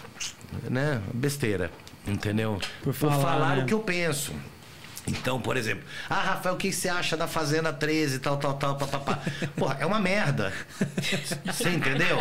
[0.70, 1.02] né?
[1.14, 1.72] Besteira.
[2.08, 2.60] Entendeu?
[2.82, 3.64] Por falar, falar né?
[3.64, 4.34] o que eu penso.
[5.08, 8.76] Então, por exemplo, ah, Rafael, o que você acha da Fazenda 13, tal, tal, tal,
[8.76, 9.20] papapá?
[9.56, 10.54] Porra, é uma merda.
[11.46, 12.20] Você entendeu?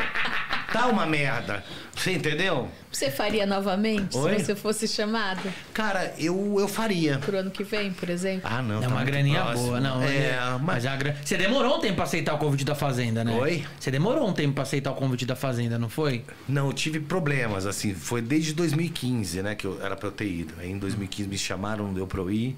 [0.72, 1.64] Tá uma merda.
[1.98, 2.68] Você entendeu?
[2.90, 4.38] Você faria novamente Oi?
[4.38, 5.40] se você fosse chamado
[5.74, 7.18] Cara, eu, eu faria.
[7.18, 8.48] pro ano que vem, por exemplo?
[8.50, 8.78] Ah, não.
[8.78, 9.66] É tá uma graninha próximo.
[9.66, 10.02] boa, não.
[10.02, 12.74] É, mas mas é uma gra- Você demorou um tempo pra aceitar o convite da
[12.74, 13.32] Fazenda, né?
[13.34, 13.64] Oi?
[13.80, 16.24] Você demorou um tempo pra aceitar o convite da Fazenda, não foi?
[16.48, 20.26] Não, eu tive problemas, assim, foi desde 2015, né, que eu era pra eu ter
[20.26, 20.54] ido.
[20.58, 22.56] Aí em 2015 me chamaram, não deu pra eu ir.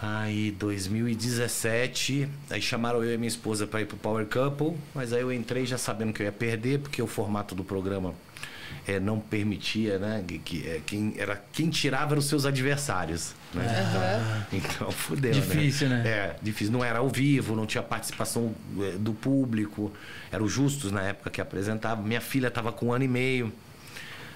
[0.00, 5.22] Aí 2017, aí chamaram eu e minha esposa pra ir pro Power Couple, mas aí
[5.22, 8.14] eu entrei já sabendo que eu ia perder, porque o formato do programa
[8.86, 13.34] é, não permitia, né, que, que, é, quem, era, quem tirava eram os seus adversários,
[13.52, 13.64] né?
[13.66, 14.46] Aham.
[14.52, 16.02] Então fudeu, Difícil, né?
[16.06, 16.72] É, difícil.
[16.72, 19.92] Não era ao vivo, não tinha participação eh, do público.
[20.30, 22.00] Era o Justus na época que apresentava.
[22.02, 23.52] Minha filha tava com um ano e meio.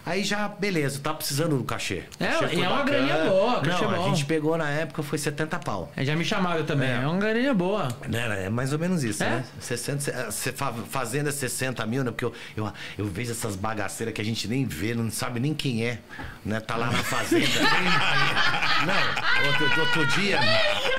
[0.05, 2.03] Aí já, beleza, tava precisando do cachê.
[2.18, 4.05] É, Cachê e é uma graninha boa, cachê Não, bom.
[4.05, 5.92] a gente pegou na época, foi 70 pau.
[5.96, 6.88] É, já me chamaram também.
[6.90, 7.07] É, É.
[7.07, 7.86] uma graninha boa.
[8.09, 9.28] Né, É mais ou menos isso, É?
[9.30, 9.44] né?
[9.61, 12.11] 60, eh, cê fa- fazenda 60 mil, né?
[12.11, 15.55] Porque eu, eu, eu vejo essas bagaceiras que a gente nem vê, não sabe nem
[15.55, 15.98] quem é,
[16.44, 16.59] né?
[16.59, 17.46] Tá lá na fazenda.
[17.46, 20.40] nem- não, outro, outro dia.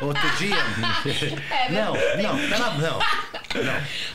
[0.01, 0.55] Outro dia.
[1.53, 2.99] É não, não, pela, não.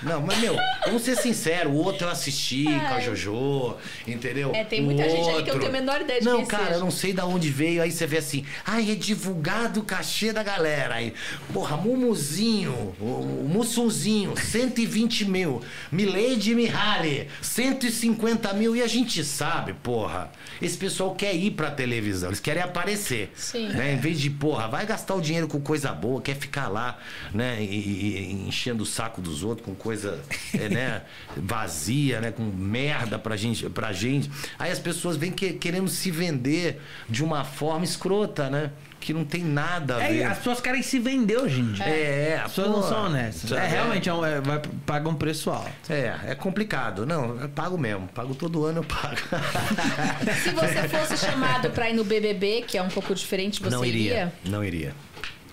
[0.02, 3.76] Não, não, mas meu, vamos ser sinceros, o outro eu assisti com a Jojo,
[4.06, 4.52] entendeu?
[4.54, 6.64] É, tem O muita gente ali que eu tenho a menor ideia de Não, cara,
[6.64, 6.76] seja.
[6.76, 10.32] eu não sei da onde veio, aí você vê assim, ai, é divulgado o cachê
[10.32, 10.94] da galera.
[10.96, 11.12] Aí,
[11.52, 13.04] porra, Mumuzinho, o,
[13.44, 15.62] o Mussunzinho, 120 mil.
[15.92, 18.74] Milady Mihaly, 150 mil.
[18.76, 20.30] E a gente sabe, porra,
[20.60, 23.32] esse pessoal quer ir pra televisão, eles querem aparecer.
[23.36, 23.68] Sim.
[23.68, 23.94] Né?
[23.94, 26.98] Em vez de, porra, vai gastar o dinheiro com coisa boa, quer ficar lá,
[27.32, 30.18] né, e, e- enchendo o saco dos outros com coisa,
[30.54, 31.02] é, né,
[31.36, 34.30] vazia, né, com merda pra gente, pra gente.
[34.58, 38.70] Aí as pessoas vêm que- querendo se vender de uma forma escrota, né,
[39.00, 40.20] que não tem nada a ver.
[40.22, 41.84] É, as pessoas querem se vender hoje em dia.
[41.84, 43.52] É, As pessoas não são honestas.
[43.52, 43.66] É, é.
[43.68, 45.70] realmente, é um- é, vai, paga um preço alto.
[45.88, 47.06] É, é complicado.
[47.06, 48.08] Não, eu pago mesmo.
[48.08, 49.16] Pago todo ano, eu pago.
[50.42, 53.84] Se você fosse chamado pra ir no BBB, que é um pouco diferente, você não
[53.84, 54.32] iria.
[54.44, 54.92] Não iria.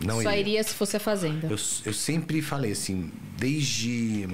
[0.01, 0.39] Não Só iria.
[0.39, 1.47] iria se fosse a Fazenda.
[1.47, 4.27] Eu, eu sempre falei assim, desde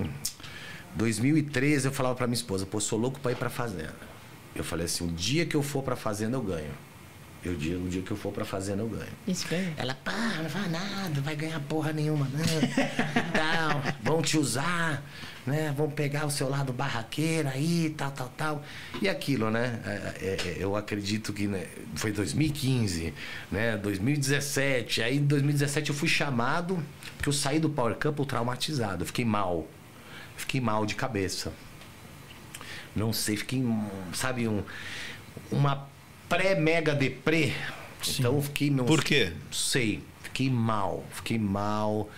[0.95, 3.95] 2013 eu falava pra minha esposa, pô, sou louco pra ir pra fazenda.
[4.55, 6.72] Eu falei assim, o dia que eu for pra fazenda eu ganho.
[7.43, 9.12] Eu dia, o dia que eu for pra fazenda eu ganho.
[9.28, 9.74] Isso mesmo.
[9.78, 12.41] Ela, pá, não vai nada, não vai ganhar porra nenhuma, não.
[13.34, 15.03] tal, vão te usar,
[15.45, 15.73] né?
[15.75, 18.63] Vão pegar o seu lado barraqueiro aí, tal, tal, tal.
[19.01, 19.79] E aquilo, né?
[19.85, 21.65] É, é, é, eu acredito que né,
[21.95, 23.13] foi 2015,
[23.51, 23.77] né?
[23.77, 25.01] 2017.
[25.01, 26.83] Aí em 2017 eu fui chamado,
[27.17, 29.67] porque eu saí do Power Couple traumatizado, eu fiquei mal.
[30.37, 31.53] Fiquei mal de cabeça.
[32.95, 33.63] Não sei, fiquei,
[34.13, 34.63] sabe, um,
[35.51, 35.87] uma
[36.27, 37.53] pré-mega deprê.
[38.17, 39.31] Então eu fiquei, meu, Por quê?
[39.45, 42.09] não sei, fiquei mal, fiquei mal,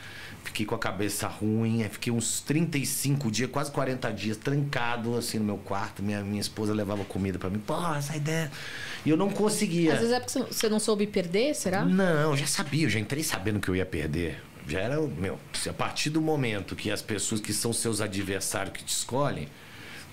[0.54, 5.40] fiquei com a cabeça ruim, aí fiquei uns 35 dias, quase 40 dias, trancado assim
[5.40, 6.04] no meu quarto.
[6.04, 8.56] Minha, minha esposa levava comida pra mim, pô, sai dentro.
[9.04, 9.94] E eu não conseguia.
[9.94, 11.84] Às vezes é porque você não soube perder, será?
[11.84, 14.42] Não, eu já sabia, eu já entrei sabendo que eu ia perder.
[14.68, 18.74] Já era, o- meu, a partir do momento que as pessoas que são seus adversários
[18.78, 19.48] que te escolhem,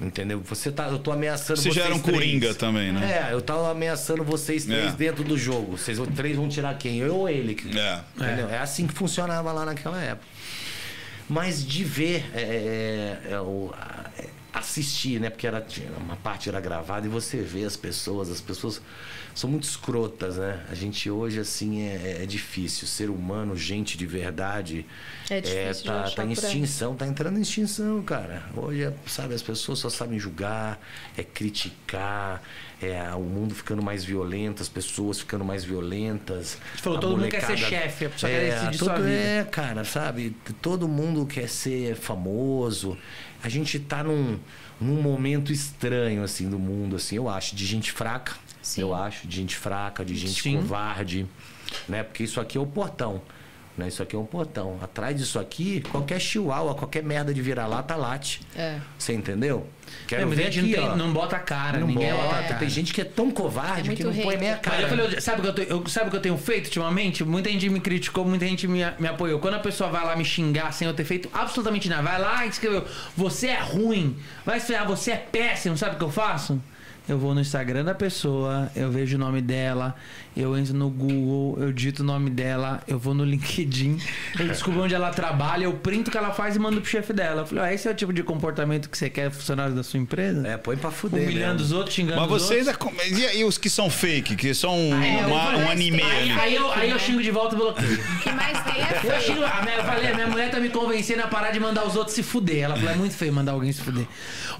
[0.01, 0.41] entendeu?
[0.41, 2.17] Você tá, eu tô ameaçando Você vocês já era um três.
[2.17, 3.29] coringa também, né?
[3.29, 4.97] É, eu tava ameaçando vocês três É.
[4.97, 5.77] dentro do jogo.
[5.77, 6.99] Vocês três vão tirar quem?
[6.99, 7.57] Eu ou ele?
[7.77, 8.01] É.
[8.17, 8.49] Entendeu?
[8.49, 8.59] É.
[8.59, 10.27] assim que funcionava lá naquela época.
[11.29, 12.41] mas de ver é,
[13.29, 13.73] é, é, o,
[14.19, 15.31] é, assistir, né?
[15.31, 15.65] Porque era,
[15.99, 18.81] uma parte era gravada e você vê as pessoas, as pessoas
[19.35, 20.65] são muito escrotas, né?
[20.71, 22.87] A gente hoje, assim, é, é difícil.
[22.87, 24.85] Ser humano, gente de verdade,
[25.31, 28.43] É difícil de tá, tá em extinção, tá entrando em extinção, cara.
[28.57, 30.81] Hoje, é, sabe, as pessoas só sabem julgar,
[31.17, 32.43] é criticar,
[32.83, 36.59] é o mundo ficando mais violento, as pessoas ficando mais violentas.
[36.75, 39.05] Você falou, a todo mundo quer ser molecada- chefe, a pessoa quer decidir sua todo-
[39.05, 39.15] vida.
[39.17, 40.37] É, cara, sabe?
[40.61, 42.97] Todo mundo quer ser famoso.
[43.43, 44.39] A gente tá num,
[44.81, 48.35] num momento estranho, assim, do mundo, assim, eu acho, de gente fraca.
[48.71, 48.83] Sim.
[48.83, 50.57] Eu acho, de gente fraca, de gente Sim.
[50.57, 51.27] covarde,
[51.89, 52.03] né?
[52.03, 53.21] Porque isso aqui é o portão.
[53.79, 53.89] Né?
[53.89, 54.79] Isso aqui é um portão.
[54.83, 58.41] Atrás disso aqui, qualquer chihuahua, qualquer merda de vira-lata late.
[58.55, 58.79] É.
[58.99, 59.67] Você entendeu?
[60.07, 62.25] Quero É, mas ver aqui, não, tem- não bota a cara, Não ninguém bota.
[62.25, 62.55] bota cara.
[62.57, 64.53] Tem gente que é tão covarde É que não põe nem a.
[64.55, 64.83] Mas cara.
[64.83, 67.25] eu falei, sabe o que eu, eu- sabe o que eu tenho feito ultimamente?
[67.25, 69.39] Muita gente me criticou, muita gente me, me apoiou.
[69.41, 72.45] Quando a pessoa vai lá me xingar sem eu ter feito absolutamente nada, vai lá
[72.45, 72.85] e escreveu:
[73.17, 76.61] Você é ruim, vai escrever, você é péssimo, sabe o que eu faço?
[77.09, 79.97] Eu vou no Instagram da pessoa, eu vejo o nome dela,
[80.37, 83.99] eu entro no Google, eu digito o nome dela, eu vou no LinkedIn,
[84.39, 87.13] eu descubro onde ela trabalha, eu printo o que ela faz e mando pro chefe
[87.13, 87.41] dela.
[87.43, 89.99] Eu falei, ah, esse é o tipo de comportamento que você quer funcionário da sua
[89.99, 90.47] empresa?
[90.47, 91.25] É, põe pra fuder.
[91.25, 91.67] Humilhando mesmo.
[91.67, 92.59] os outros, xingando Mas os outros.
[92.69, 92.75] ainda.
[92.79, 94.91] come- E aí os que são fake, que são um,
[95.27, 96.41] uma- um anime Aí, ali?
[96.41, 97.99] aí eu, aí eu xingo de volta e bloqueio.
[97.99, 100.61] O que mais tem é Eu xingo, a minha, eu falei, a minha mulher tá
[100.61, 102.63] me convencendo a parar de mandar os outros se fuder.
[102.63, 104.07] Ela falou, é muito feio mandar alguém se fuder.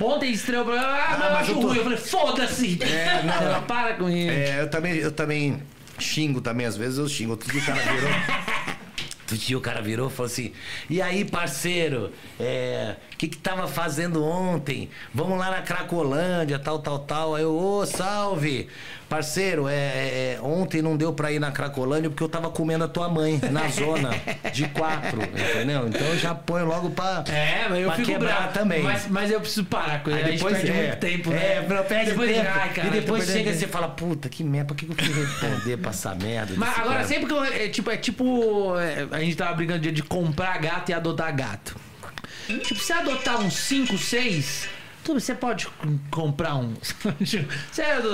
[0.01, 1.77] Ontem estreou o programa, ah, mas eu mas acho eu tô- ruim.
[1.77, 1.99] Eu falei,
[2.31, 2.79] foda-se.
[2.83, 4.31] É, não, Ela é- para com isso.
[4.31, 5.63] É, eu também, eu também
[5.99, 7.33] xingo também, às vezes eu xingo.
[7.33, 8.11] Outro dia o cara virou.
[9.31, 10.53] Outro dia o cara virou e falou assim:
[10.89, 14.91] E aí, parceiro, é, o que que tava fazendo ontem?
[15.15, 17.35] Vamos lá na Cracolândia, tal, tal, tal.
[17.37, 18.69] Aí eu, ô, salve!
[19.11, 22.85] Parceiro, é, é, é, ontem não deu pra ir na Cracolândia porque eu tava comendo
[22.85, 24.11] a tua mãe na zona
[24.53, 25.89] de quatro, entendeu?
[25.89, 28.53] Então eu já ponho logo pra, É, mas eu fico quebrar bravo.
[28.53, 28.85] também.
[28.85, 30.11] Mas, mas eu preciso parar com.
[30.11, 31.67] Aí a depois gente perde é, muito tempo, é, né?
[31.69, 32.49] não, perde depois, tempo.
[32.55, 35.25] Ai, cara, e depois chega e você fala, puta, que merda, por que eu fui
[35.25, 36.55] responder pra essa merda?
[36.57, 37.09] Mas agora, cara?
[37.09, 37.45] sempre que eu.
[37.45, 38.79] É tipo, é tipo.
[38.79, 41.75] é, a gente tava brincando de, de comprar gato e adotar gato.
[42.47, 44.69] Tipo, se adotar uns 5, 6.
[45.15, 45.69] Você pode
[46.11, 46.75] comprar um.
[47.73, 48.11] Sério,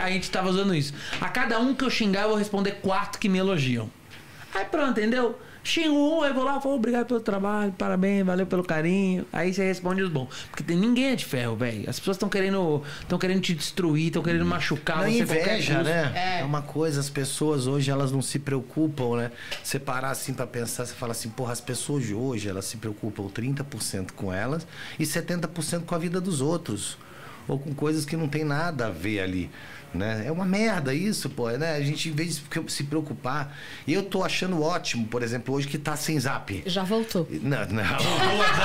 [0.00, 0.92] a gente tava usando isso.
[1.20, 3.90] A cada um que eu xingar, eu vou responder quatro que me elogiam.
[4.54, 5.38] Aí pronto, entendeu?
[5.64, 9.24] Xingo um, aí vou lá, falo, obrigado pelo trabalho, parabéns, valeu pelo carinho.
[9.32, 10.46] Aí você responde os bons.
[10.50, 11.88] Porque tem, ninguém é de ferro, velho.
[11.88, 15.54] As pessoas estão querendo, estão querendo te destruir, estão querendo machucar Não, você a qualquer
[15.54, 16.12] inveja, né?
[16.14, 16.40] É.
[16.40, 16.44] É.
[16.44, 19.30] uma coisa, as pessoas hoje, elas não se preocupam, né?
[19.62, 22.76] Você parar assim pra pensar, você fala assim, porra, as pessoas de hoje, elas se
[22.76, 24.66] preocupam 30% com elas
[24.98, 26.98] e 70% com a vida dos outros.
[27.48, 29.50] Ou com coisas que não tem nada a ver ali.
[29.94, 30.24] Né?
[30.26, 31.48] É uma merda isso, pô.
[31.50, 31.74] Né?
[31.76, 33.54] A gente, em vez de se preocupar.
[33.86, 36.62] Eu tô achando ótimo, por exemplo, hoje que tá sem zap.
[36.66, 37.26] Já voltou.
[37.30, 37.82] Não, não.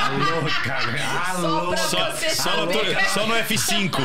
[0.08, 0.86] Alô, cara.
[1.30, 2.72] Alô, Só, Você só, no,
[3.14, 3.98] só no F5.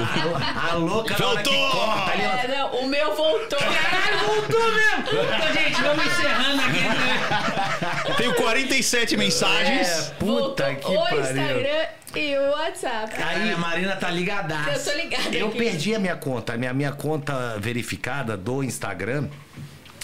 [0.70, 1.70] a louca hora que Voltou!
[1.70, 3.58] corta É, não, o meu voltou.
[3.58, 5.02] Caralho, voltou mesmo!
[5.12, 6.80] Então, gente, vamos encerrando aqui.
[6.80, 8.14] né?
[8.16, 9.88] Tenho 47 mensagens.
[9.88, 11.20] É, puta voltou que o pariu.
[11.20, 11.86] Instagram
[12.18, 13.14] e o WhatsApp.
[13.22, 14.70] Aí a Marina tá ligadaça.
[14.70, 15.58] Eu tô ligada Eu aqui.
[15.58, 16.54] perdi a minha conta.
[16.54, 19.28] A minha, minha conta verificada do Instagram,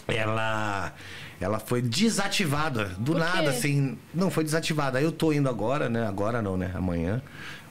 [0.07, 0.93] ela.
[1.41, 2.87] Ela foi desativada.
[2.99, 3.49] Do Por nada, quê?
[3.51, 3.97] assim.
[4.13, 4.99] Não, foi desativada.
[4.99, 6.05] Aí eu tô indo agora, né?
[6.07, 6.73] Agora não, né?
[6.75, 7.23] Amanhã.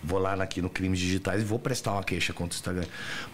[0.04, 2.86] Vou lá aqui no Crimes Digitais e vou prestar uma queixa contra o Instagram.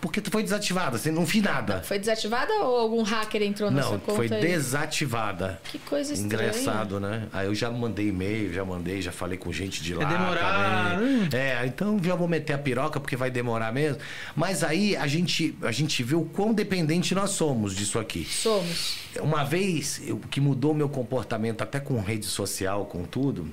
[0.01, 1.81] Porque foi desativada, assim, não fiz nada.
[1.83, 4.15] Foi desativada ou algum hacker entrou na Não, sua conta?
[4.15, 5.59] foi e- desativada.
[5.65, 6.49] Que coisa estranha.
[6.49, 7.27] Engraçado, né?
[7.31, 10.05] Aí eu já mandei e-mail, já mandei, já falei com gente de lá.
[10.05, 11.29] demorar, também.
[11.33, 13.99] É, então já vou meter a piroca porque vai demorar mesmo.
[14.35, 18.25] Mas aí a gente, a gente vê o quão dependente nós somos disso aqui.
[18.25, 18.97] Somos.
[19.19, 23.47] Uma vez, o que mudou meu comportamento, até com rede social, com tudo,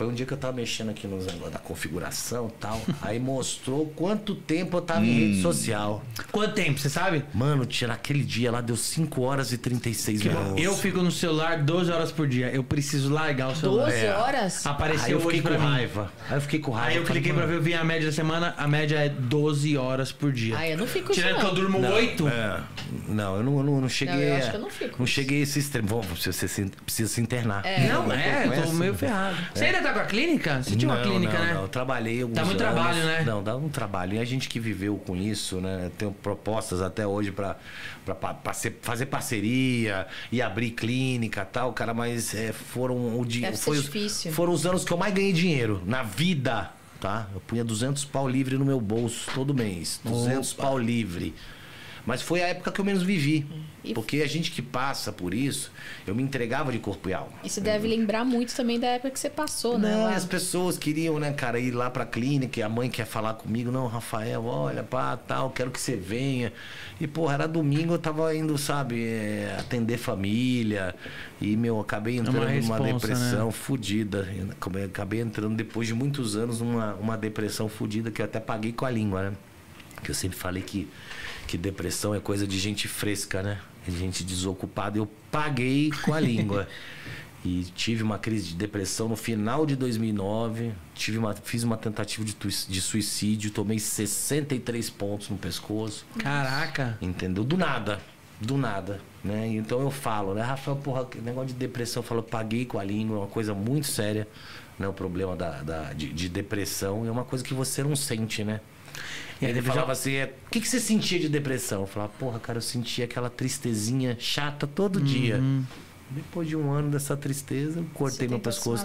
[0.00, 2.80] foi um dia que eu tava mexendo aqui nos negócios da configuração e tal.
[3.02, 6.02] aí mostrou quanto tempo eu tava em rede social.
[6.32, 7.22] Quanto tempo, você sabe?
[7.34, 10.64] Mano, tinha naquele dia lá, deu 5 horas e 36 minutos.
[10.64, 12.48] Eu fico no celular 12 horas por dia.
[12.48, 13.90] Eu preciso largar o celular.
[13.90, 14.66] 12 horas?
[14.66, 16.12] Aí Apareceu eu fiquei hoje com raiva.
[16.30, 16.90] Aí eu fiquei com raiva.
[16.92, 18.54] Aí eu cliquei pra ver, eu vi a média da semana.
[18.56, 20.56] A média é 12 horas por dia.
[20.56, 21.78] Ah, eu não fico Tirando isso, que eu não.
[21.78, 22.26] durmo 8.
[22.26, 22.60] É,
[23.06, 24.14] não, eu não, eu não, não cheguei.
[24.14, 24.96] Não, eu acho que eu não fico.
[24.98, 25.88] Não cheguei a esse extremo.
[25.88, 27.62] Bom, você, você se- precisa se internar.
[27.86, 29.36] Não, Eu é, tô eu tô meio ferrado.
[29.54, 30.62] Você ainda tá com a clínica?
[30.62, 31.54] Você tinha uma não, clínica, não, né?
[31.54, 32.74] Não, eu trabalhei alguns Dá muito anos.
[32.74, 33.22] trabalho, né?
[33.26, 34.14] Não, dá um trabalho.
[34.14, 35.90] E a gente que viveu com isso, né?
[35.98, 37.56] Tenho propostas até hoje pra,
[38.04, 43.18] pra, pra- pra ser- fazer parceria e abrir clínica e tal, cara, mas é, foram
[43.18, 43.52] o dia.
[43.56, 44.32] Foi os- difícil.
[44.32, 46.70] Foram os anos que eu mais ganhei dinheiro na vida,
[47.00, 47.26] tá?
[47.34, 50.00] Eu punha 200 pau livre no meu bolso todo mês.
[50.04, 51.34] 200 pau livre.
[52.06, 53.46] Mas foi a época que eu menos vivi.
[53.84, 55.72] E- Porque a gente que passa por isso,
[56.06, 57.32] eu me entregava de corpo e alma.
[57.42, 59.92] E você deve lembrar muito também da época que você passou, né?
[59.94, 60.12] Não, lá.
[60.12, 63.34] e as pessoas queriam, né, cara, ir lá pra clínica e a mãe quer falar
[63.34, 63.70] comigo.
[63.70, 66.52] Não, Rafael, olha, pá, tal, quero que você venha.
[67.00, 70.94] E, porra, era domingo, eu tava indo, sabe, é, atender família.
[71.40, 73.52] E, meu, acabei entrando numa responsa, depressão né?
[73.52, 74.28] fodida.
[74.36, 78.38] Eu Acabei, acabei entrando depois de muitos anos numa uma depressão fodida que eu até
[78.38, 79.36] paguei com a língua, né?
[80.02, 80.88] Que eu sempre falei que,
[81.46, 83.58] que depressão é coisa de gente fresca, né?
[83.88, 84.98] Gente desocupada.
[84.98, 86.68] Eu paguei com a língua.
[87.42, 90.72] E tive uma crise de depressão no final de 2009.
[90.94, 93.50] Tive uma, fiz uma tentativa de, de suicídio.
[93.50, 96.04] Tomei 63 pontos no pescoço.
[96.18, 96.98] Caraca.
[97.00, 97.42] Entendeu?
[97.42, 97.98] Do nada.
[98.38, 99.00] Do nada.
[99.24, 99.46] Né?
[99.54, 100.42] Então eu falo, né?
[100.42, 102.02] Rafael, porra, negócio de depressão.
[102.02, 103.16] Eu falo, paguei com a língua.
[103.16, 104.28] É uma coisa muito séria.
[104.78, 104.86] Né?
[104.86, 107.06] O problema da, da- de, de depressão.
[107.06, 108.60] É uma coisa que você não sente, né?
[109.40, 111.82] E aí ele falava assim, é, o que, que você sentia de depressão?
[111.82, 115.40] Eu falava, porra, cara, eu sentia aquela tristezinha chata todo dia.
[116.12, 118.84] Depois de um ano dessa tristeza, cortei meu pescoço.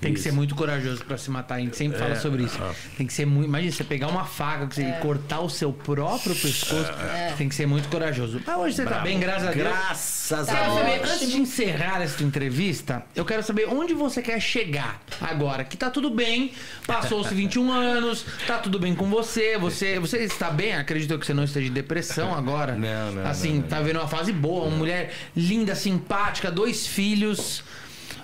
[0.00, 0.28] Tem que Isso.
[0.28, 1.56] ser muito corajoso pra se matar.
[1.56, 2.58] A gente sempre fala É, sobre isso.
[2.62, 2.74] ah.
[2.96, 3.46] Tem que ser muito.
[3.46, 6.90] Imagina você pegar uma faca você- e cortar o seu próprio pescoço.
[7.36, 8.40] Tem que ser muito corajoso.
[8.46, 9.04] Mas hoje você tá Bravo.
[9.04, 9.68] bem, graças a Deus.
[9.68, 10.44] Graças Tá a
[10.74, 11.10] saber, Deus.
[11.12, 15.62] antes de encerrar essa entrevista, eu quero saber onde você quer chegar agora.
[15.62, 16.52] Que tá tudo bem,
[16.86, 20.74] passou-se 21 anos, tá tudo bem com você, você, você está bem?
[20.74, 22.74] Acredito que você não esteja de depressão agora.
[22.74, 23.68] Não, não, Assim, não, não.
[23.68, 27.62] tá vendo uma fase boa, uma mulher linda, simpática, dois filhos.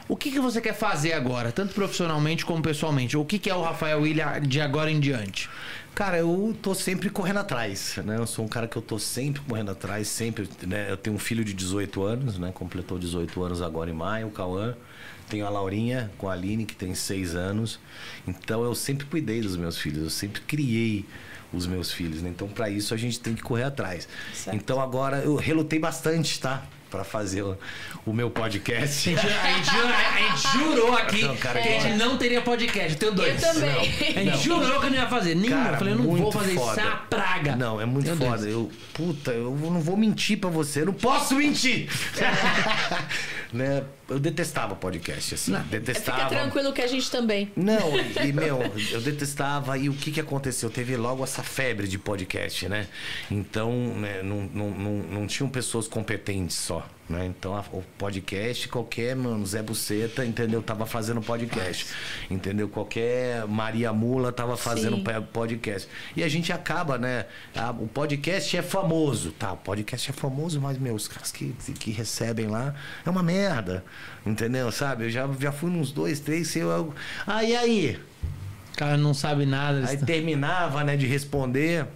[0.08, 3.16] O que, que você quer fazer agora, tanto profissionalmente como pessoalmente?
[3.16, 5.48] O que, que é o Rafael William de agora em diante?
[5.94, 8.16] Cara, eu tô sempre correndo atrás, né?
[8.16, 10.90] Eu sou um cara que eu tô sempre correndo atrás, sempre, né?
[10.90, 12.50] Eu tenho um filho de 18 anos, né?
[12.52, 14.74] Completou 18 anos agora em maio, o Cauã.
[15.28, 17.78] Tenho a Laurinha com a Aline, que tem 6 anos.
[18.26, 21.06] Então eu sempre cuidei dos meus filhos, eu sempre criei
[21.52, 22.30] os meus filhos, né?
[22.30, 24.08] Então para isso a gente tem que correr atrás.
[24.34, 24.56] Certo.
[24.56, 26.66] Então agora eu relutei bastante, tá?
[26.92, 27.56] Pra fazer o,
[28.04, 29.10] o meu A podcast.
[29.10, 32.42] gente, a gente jurou- a gente jurou aqui Não, cara, que a gente não teria
[32.42, 32.92] podcast.
[32.92, 33.42] Eu tenho dois.
[33.42, 33.70] Eu também.
[34.14, 35.34] A gente jurou que não ia fazer.
[35.34, 35.48] Nenhum.
[35.56, 36.70] Cara, eu falei, eu não vou fazer isso.
[36.70, 37.56] Isso é uma praga.
[37.56, 38.46] Não, é muito Meu foda.
[38.46, 40.82] Eu, puta, eu não vou mentir pra você.
[40.82, 41.88] Eu não posso mentir.
[43.52, 43.84] né?
[44.08, 45.52] Eu detestava podcast, assim.
[45.52, 45.62] Não.
[45.62, 46.28] Detestava.
[46.28, 47.50] Fica tranquilo que a gente também.
[47.56, 49.76] Não, e, e, meu, eu detestava.
[49.76, 50.70] E o que que aconteceu?
[50.70, 52.86] Teve logo essa febre de podcast, né?
[53.30, 56.86] Então, né, não, não, não, não tinham pessoas competentes só.
[57.12, 57.26] Né?
[57.26, 60.62] Então, a- o podcast, qualquer, mano, Zé Buceta, entendeu?
[60.62, 61.86] Tava fazendo podcast.
[62.30, 62.68] Entendeu?
[62.70, 65.04] Qualquer Maria Mula tava fazendo Sim.
[65.32, 65.88] podcast.
[66.16, 67.26] E a gente acaba, né?
[67.54, 69.32] a- o podcast é famoso.
[69.32, 73.22] Tá, o podcast é famoso, mas, meu, os caras que, que recebem lá é uma
[73.22, 73.84] merda.
[74.24, 74.72] Entendeu?
[74.72, 75.04] Sabe?
[75.04, 76.94] Eu já, já fui nos dois, três, sei eu.
[77.26, 78.00] Ah, e aí?
[78.72, 79.86] O cara não sabe nada.
[79.86, 81.86] Aí terminava, né, de responder.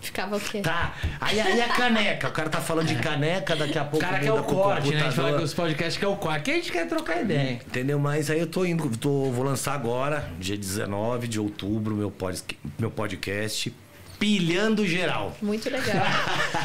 [0.00, 0.60] Ficava o quê?
[0.60, 0.94] Tá.
[1.20, 2.28] Aí, aí a caneca.
[2.28, 4.06] O cara tá falando de caneca, daqui a O pouco.
[4.06, 5.00] cara quer o corte, né?
[5.00, 6.38] A gente fala que os podcasts quer o corte.
[6.38, 7.52] Aqui a gente quer trocar ideia.
[7.54, 7.98] Entendeu?
[7.98, 12.42] Mas aí eu tô indo, tô, vou lançar agora, dia 19 de outubro, meu, pod,
[12.78, 13.72] meu podcast.
[14.18, 15.36] Pilhando geral.
[15.40, 15.96] Muito legal.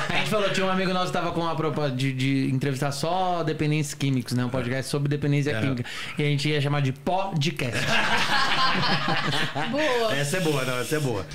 [0.10, 2.92] A gente falou, tinha um amigo nosso que tava com uma proposta de, de entrevistar
[2.92, 4.44] só dependentes químicos, né?
[4.44, 5.62] Um podcast sobre dependência É.
[5.62, 5.86] química.
[6.18, 7.80] E a gente ia chamar de podcast.
[9.72, 10.16] Boa.
[10.16, 11.26] Essa é boa, não, essa é boa.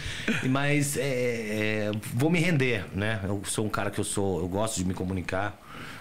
[0.49, 3.21] Mas é, é, vou me render, né?
[3.25, 5.57] Eu sou um cara que eu sou, eu gosto de me comunicar.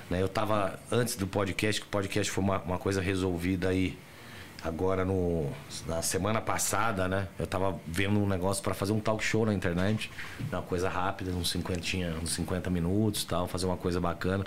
[0.10, 0.22] Né?
[0.22, 3.98] Eu tava antes do podcast, que o podcast foi uma, uma coisa resolvida aí.
[4.64, 5.50] Agora no
[5.86, 7.28] na semana passada, né?
[7.38, 10.10] Eu tava vendo um negócio para fazer um talk show na internet,
[10.52, 14.44] uma coisa rápida, uns 50, uns 50 minutos, tal, fazer uma coisa bacana,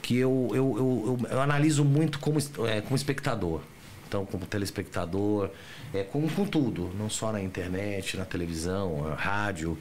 [0.00, 3.60] que eu eu, eu, eu, eu analiso muito como é, como espectador.
[4.08, 5.48] Então, como telespectador,
[5.94, 9.78] é, com, com tudo, não só na internet, na televisão, na rádio.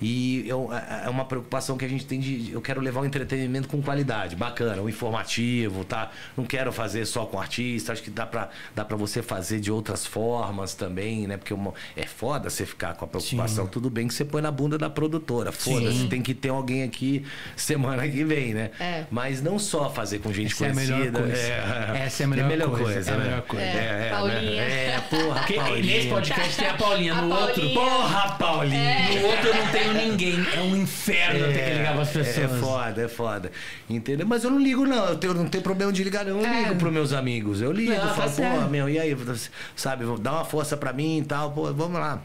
[0.00, 2.52] E eu, é é uma preocupação que a gente tem de.
[2.52, 6.12] Eu quero levar o entretenimento com qualidade, bacana, o informativo, tá?
[6.36, 9.72] Não quero fazer só com artista, acho que dá pra, dá pra você fazer de
[9.72, 11.36] outras formas também, né?
[11.36, 13.66] Porque uma- é foda você ficar com a preocupação.
[13.66, 17.24] Tudo bem que você põe na bunda da produtora, foda-se, tem que ter alguém aqui
[17.56, 18.70] semana que vem, né?
[18.78, 19.04] É.
[19.10, 21.18] Mas não só fazer com gente Essa é a melhor conhecida.
[21.18, 21.38] coisa.
[21.98, 23.24] Essa é a melhor coisa, é a né?
[23.24, 23.64] melhor coisa.
[23.64, 24.40] É, Paulinha.
[24.40, 24.86] né?
[24.94, 25.82] É, porra, Porque Paulinha.
[25.96, 27.54] nesse podcast tem a Paulinha, A no outro.
[27.54, 27.74] Paulinha.
[27.74, 28.78] Porra, Paulinha!
[28.78, 29.20] É.
[29.20, 30.46] No outro eu não tenho ninguém.
[30.54, 32.38] É um inferno ter que ligar pras pessoas.
[32.38, 33.52] É, é foda, é foda.
[33.88, 34.26] Entendeu?
[34.26, 35.04] Mas eu não ligo, não.
[35.06, 36.40] Eu, tenho, não tenho problema de ligar, não.
[36.40, 36.62] Eu É.
[36.64, 37.60] ligo pros meus amigos.
[37.60, 39.16] Eu ligo, Não, tá falo, pô, meu, e aí?
[39.74, 42.20] Sabe, dá uma força pra mim e tal, pô, vamos lá.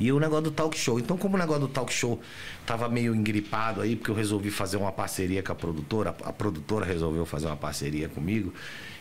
[0.00, 0.98] E o negócio do talk show.
[0.98, 2.20] Então, como o negócio do talk show
[2.66, 6.84] tava meio engripado aí, porque eu resolvi fazer uma parceria com a produtora, a produtora
[6.84, 8.52] resolveu fazer uma parceria comigo.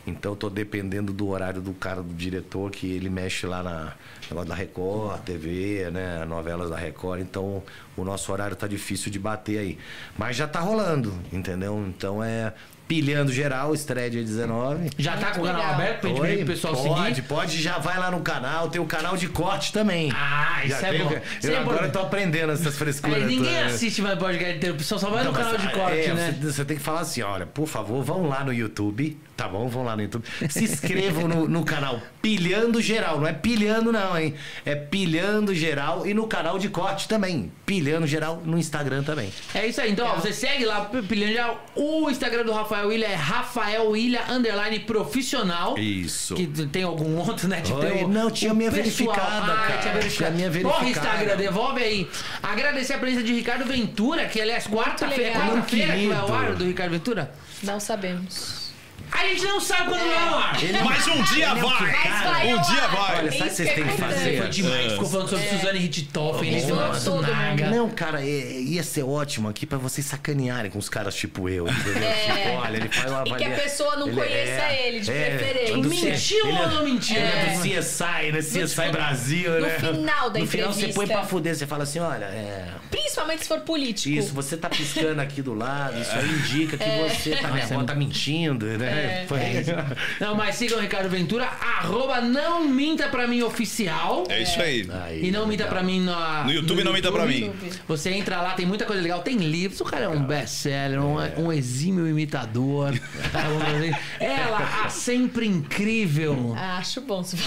[0.09, 3.93] Então eu tô dependendo do horário do cara, do diretor, que ele mexe lá na
[4.29, 6.25] negócio da Record, TV, né?
[6.25, 7.21] Novelas da Record.
[7.21, 7.63] Então
[7.95, 9.77] o nosso horário tá difícil de bater aí.
[10.17, 11.83] Mas já tá rolando, entendeu?
[11.87, 12.53] Então é
[12.89, 14.89] pilhando geral, estreia dia 19.
[14.97, 17.27] Já tá com o canal aberto pra gente Oi, ver o pessoal pode, seguir?
[17.27, 20.11] pode, já vai lá no canal, tem o canal de corte também.
[20.11, 21.11] Ah, isso Já é tem bom.
[21.11, 21.85] Eu, Isso é agora bom.
[21.85, 23.17] eu tô aprendendo essas frescuras.
[23.17, 23.75] Aí ninguém todas.
[23.75, 26.13] assiste mais podcast inteiro, o pessoal só vai no Não, canal mas, de corte, é,
[26.15, 26.37] né?
[26.41, 29.67] Você, você tem que falar assim, olha, por favor, vão lá no YouTube, tá bom?
[29.69, 30.25] Vão lá no YouTube.
[30.49, 34.33] Se inscrevam no, no canal Pilhando Geral, não é pilhando não, hein?
[34.65, 37.49] É Pilhando Geral e no canal de corte também.
[37.65, 39.31] Pilhando Geral no Instagram também.
[39.55, 39.91] É isso aí.
[39.91, 41.55] Então, ó, você segue lá, pilhando já.
[41.75, 45.77] O Instagram do Rafael Ilha é Rafael Ilha underline profissional.
[45.77, 46.35] Isso.
[46.35, 47.61] Que tem algum outro, né?
[47.61, 49.15] Tipo, Oi, o- não, tinha minha pessoal.
[49.15, 49.77] verificada, Ah, cara.
[49.81, 50.35] tinha verificada.
[50.35, 51.07] Tinha minha Porra, verificada.
[51.15, 52.09] Instagram, devolve aí.
[52.43, 56.33] Agradecer a presença de Ricardo Ventura, que aliás, quarta-feira, quarta-feira que vai ao Querido.
[56.45, 57.31] ar do Ricardo Ventura.
[57.63, 58.68] Não sabemos.
[59.11, 60.57] A gente não sabe quando vai ao ar.
[60.85, 61.91] Mas um dia ele é vai!
[62.09, 63.17] Mas vai Um dia vai!
[63.19, 64.13] Olha, sabe o que vocês é têm que importante.
[64.13, 64.37] fazer?
[64.37, 64.91] Foi demais.
[64.93, 67.69] Ficou falando sobre Suzane Richthofen, Elise Vamos Matsunaga.
[67.69, 71.67] Não, cara, é- ia ser ótimo aqui pra vocês sacanearem com os caras tipo eu,
[71.67, 72.03] entendeu?
[72.03, 72.13] É.
[72.43, 75.77] Tipo, olha, ele faz uma E que a avalia- pessoa não conheça ele, de preferência.
[75.77, 77.15] do Mentiu ele ou não mentiu?
[77.17, 77.53] Ele é É.
[77.53, 78.39] do CSI, né?
[78.41, 79.77] CSI Brasil, no né?
[79.79, 82.67] final da No final você põe pra fuder, você fala assim, olha, é...
[82.89, 84.09] Principalmente se for político.
[84.15, 87.83] Isso, você tá piscando aqui do lado, isso aí indica que você tá, minha avó
[87.83, 88.88] tá mentindo, né?
[88.89, 89.25] É.
[89.27, 89.71] Foi isso.
[90.19, 94.23] Não, mas sigam o Ricardo Ventura, arroba não minta pra mim oficial.
[94.29, 94.87] É isso aí.
[95.03, 97.51] Aí, E não minta pra mim na, No YouTube não minta pra mim.
[97.87, 99.21] Você entra lá, tem muita coisa legal.
[99.21, 102.93] Tem livros, o cara é um best-seller, um, um exímio imitador.
[104.19, 106.55] Ela, a sempre incrível.
[106.57, 107.37] Acho bom se.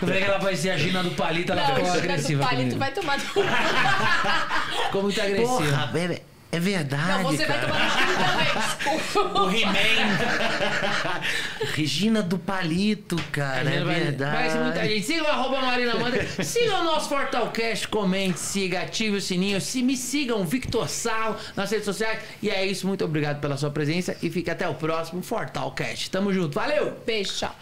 [0.00, 2.42] Eu falei que ela parecia a Gina do Palito, ela Não, ficou agressiva.
[2.42, 2.78] do palito comigo.
[2.78, 3.18] vai tomar.
[4.86, 5.48] Ficou muito agressiva.
[5.48, 6.20] Porra, é,
[6.52, 7.72] é verdade, Não, você vai cara.
[7.72, 9.40] tomar cu também, desculpa.
[9.42, 11.20] O He-Man.
[11.74, 14.36] Regina do Palito, cara, é verdade.
[14.36, 15.06] Parece muita gente.
[15.06, 16.24] Siga o arroba Marina Manda.
[16.42, 19.60] Siga o nosso Fortalcast, comente, siga, ative o sininho.
[19.60, 22.20] Se me sigam, Victor Sarro, nas redes sociais.
[22.42, 26.10] E é isso, muito obrigado pela sua presença e fique até o próximo Fortalcast.
[26.10, 26.96] Tamo junto, valeu!
[27.04, 27.54] Beijo, tchau.